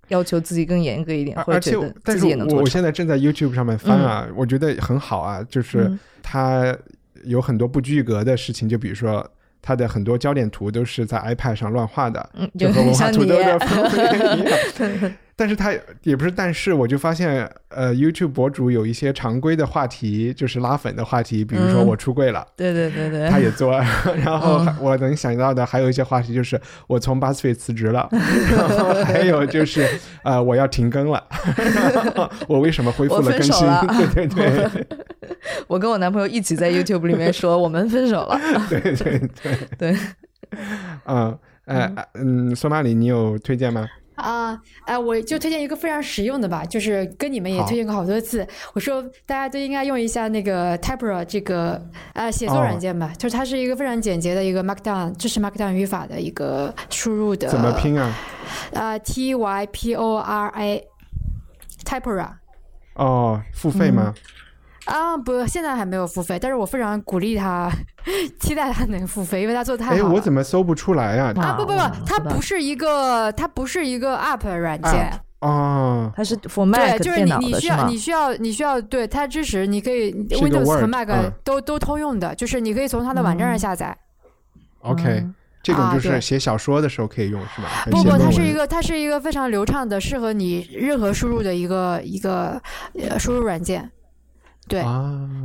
[0.09, 2.61] 要求自己更严格一点，而且自己也能做。
[2.61, 5.90] 我现在正在 YouTube 上面翻啊，我觉得很好啊，就是
[6.22, 6.76] 它
[7.24, 9.28] 有很多不拘一格的事情，就比如说。
[9.68, 12.26] 它的很多焦点图都是在 iPad 上乱画的，
[12.58, 14.02] 就和文化土豆的风格
[14.34, 15.12] 一样。
[15.36, 15.70] 但是他
[16.02, 23.78] 也不是，但是我就发现，呃，YouTube 博主有一些常规的话题，就是拉粉的话题，比如说我出柜了，对对对对，他也做。
[24.24, 29.86] 然后我能想到的还有一些话题，就是我从 Buzzfeed 辞职了，然 后还有就是
[30.24, 31.22] 呃，我要停更了，
[32.48, 33.66] 我为什么恢复了更新？
[34.14, 34.86] 对对对，
[35.66, 38.40] 我跟我男朋友一起在 YouTube 里面说我们分手了。
[38.68, 39.96] 对对对对，
[41.06, 43.86] 嗯，哎嗯，索马里，你有推荐吗？
[44.16, 48.44] 啊，哎，我就推荐一个非常实用的吧，就是跟你们也推荐过好多次。
[48.72, 51.80] 我说大家都应该用一下那个 Typera 这个
[52.14, 57.46] 呃写作软件吧，就是它是一个非常简洁的一个 Markdown 支持 Markdown 语法的一个输入的。
[57.46, 58.12] 怎么拼啊？
[58.72, 60.84] 呃，T Y P O R A
[61.84, 62.30] Typera。
[62.94, 64.12] 哦，付费吗？
[64.89, 67.70] 啊不，现在还没有付费，但是我非常鼓励他，
[68.41, 70.01] 期待他能付费，因为他做的太好了。
[70.01, 71.32] 哎，我怎么搜不出来呀？
[71.36, 81.09] 啊不不不，它不是一个，它不是一个 App 软件啊，它是 For Mac 对，就是你你需要你需要你需要对它支持，你可以 Windows 和 Mac
[81.45, 83.95] 都都通用的，就是你可以从它的网站上下载。
[84.80, 85.26] OK，
[85.62, 87.68] 这种就是写小说的时候可以用是吧？
[87.91, 92.59] 不不，它是一个它是一个非常流畅的，适合你任何输入的一个一个
[93.18, 93.91] 输入软件。
[94.68, 94.84] 对，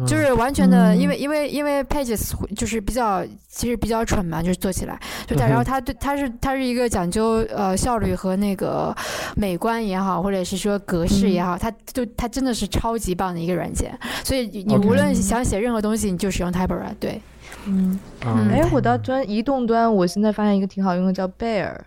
[0.06, 5.00] 就是完全的，因为因为因为 Pages 就是比较其实比较蠢嘛，就是做起来。
[5.26, 8.94] 就它，然后它对它是它是一个讲究呃效率和那个
[9.38, 16.94] 美观也好，或者是说格式也好，它就它真的是超级棒的一个软件，所以你无论想写任何东西，你就使用 Typera。
[17.00, 17.22] 对，
[17.66, 21.78] 嗯，哎，我到端移动端，我现在发现一个挺好用的，叫 Bear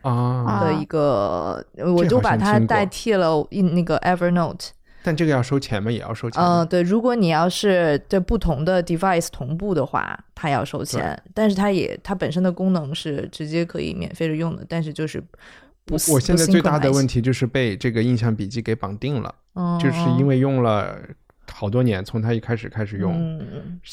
[0.00, 0.64] 啊。
[0.64, 1.62] 的一个，
[1.94, 4.70] 我就把它代替了那个 Evernote。
[5.06, 5.88] 但这个要收钱吗？
[5.88, 6.42] 也要收钱。
[6.42, 11.16] 嗯，对，如果你要是对不同的 device 同步的话，它要收钱。
[11.32, 14.66] 但是它也它本身的功能是直接可以免费的用的。
[14.68, 15.22] 但是就是
[15.84, 19.32] 不，我现在最大的问题就是被这个印象笔记给绑定了，
[19.80, 20.98] 就是因为用了
[21.52, 23.40] 好多年，从它一开始开始用，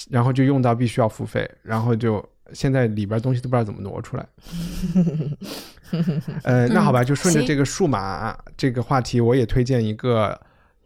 [0.10, 4.26] 然后就用到必须要付费，然后就现在里边东西都不知道怎么挪出来。
[6.42, 10.42] 呃，那好吧，就 顺着这个数码这个话题，我也推荐一个。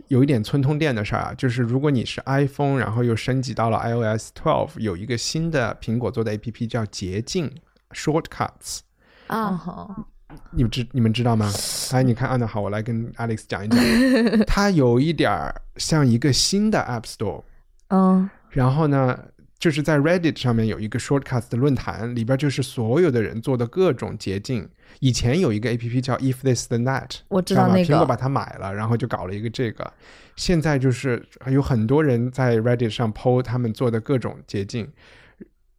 [0.08, 7.52] 有一点村通电的事儿啊，就是如果你是 iPhone，然后又升级到了 iOS 12，有一个新的苹果做的 APP 叫捷径
[7.92, 8.80] Shortcuts。
[9.28, 10.08] 啊，好，
[10.52, 11.52] 你们知你们知道吗？
[11.92, 13.80] 哎，你看，安的好，我来跟 Alex 讲一讲。
[14.48, 17.44] 它有一点儿像一个新的 App Store。
[17.90, 18.30] 嗯。
[18.50, 19.20] 然后呢？
[19.60, 24.70] 就是在 Reddit 上面有一个 Shortcuts 的论坛，里边就是所有的人做的各种捷径。
[25.00, 29.92] 以前有一个 A P P 叫 If This Then That，我知道那个苹果把它买了，然后就搞了一个这个。
[30.36, 34.88] 现在就是有很多人在 Reddit 上 PO 他们做的各种捷径。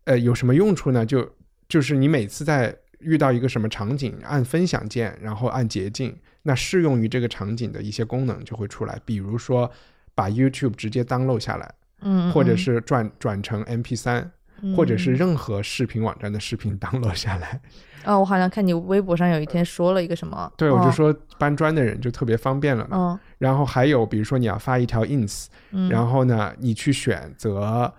[0.04, 1.06] 呃，有什么用处呢？
[1.06, 1.36] 就
[1.68, 9.00] 就是你每次在遇到一个什么场景，按分享键，然后按捷径，那适用于这个场景的一些功能就会出来。
[9.04, 9.70] 比如说
[10.16, 11.74] 把 YouTube 直接 download 下来。
[12.00, 14.30] 嗯，或者是转转成 MP 三，
[14.76, 17.60] 或者是任何视频网站的视频 download 下来。
[18.04, 20.50] 哦，我好像看你微博上有一天说了一个什么？
[20.56, 22.96] 对，我就说搬砖的人就特别方便了嘛。
[22.96, 23.18] 嗯。
[23.38, 25.46] 然后还有，比如说你要发一条 ins，
[25.90, 27.92] 然后呢，你去选择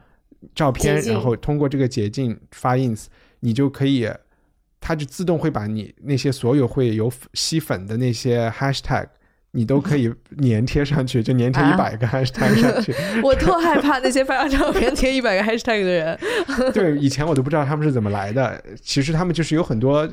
[0.56, 3.08] 照片，然后通过这个捷径发 ins，
[3.42, 4.10] 你就可以，
[4.80, 9.08] 它就自动会把你那些所有会有吸粉的那些 hashtag。
[9.52, 12.94] 你都可以粘贴上去，就粘贴一百个 hashtag 上去。
[13.24, 16.20] 我特害怕那些发照片贴一百个 hashtag 的人。
[16.72, 18.64] 对，以前我都不知道他们是怎么来的。
[18.82, 20.08] 其实他们就是有很多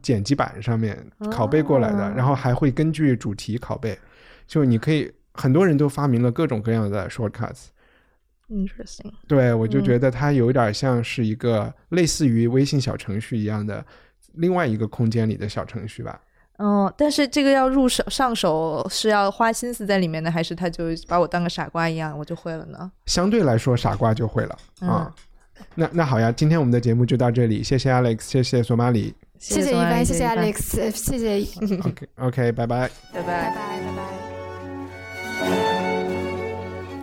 [0.00, 3.98] 剪辑版上面拷贝过来的，然后还会根据主题拷贝。
[4.46, 7.66] 就你可以，很多人都发明了各种各样的 shortcuts。
[8.50, 9.12] Interesting。
[9.28, 13.84] 对，我就觉得它有点像是一个类似于微信小程序一样的
[14.34, 16.20] 另外一个空间里的小程序吧。
[16.58, 22.90] 嗯，但是这个要入手上手是要花心思在里面的，还是他就把我当个傻瓜一样，我就会了呢？
[23.06, 25.12] 相对来说，傻瓜就会了啊。
[25.74, 31.78] 那那好呀，今天我们的节目就到这里，谢谢 Alex，谢谢索马里，谢谢一帆，谢谢 Alex，谢谢。
[31.78, 33.80] OK OK，拜拜，拜拜，拜拜，
[35.40, 35.71] 拜拜。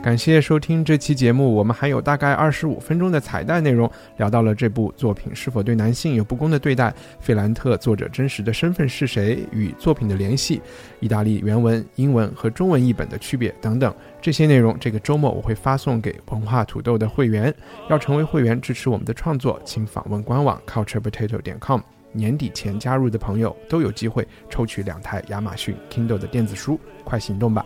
[0.01, 10.61] 感谢收听这期节目，我们还有大概二十五分钟的彩蛋内容，聊到了这部作品是否对男性有不公的对待，费兰特作者真实的身份是谁，与作品的联系，
[11.01, 13.93] 意大利原文、英文和中文译本的区别等等。
[14.21, 17.53] 这些内容这个周末我会发送给文化土豆的会员。
[17.89, 21.81] 要成为会员支持我们的创作，请访问官网 culturepotato 点 com。
[22.13, 27.65] 年底前加入的朋友都有机会抽取两台亚马逊 Kindle 的电子书，快行动吧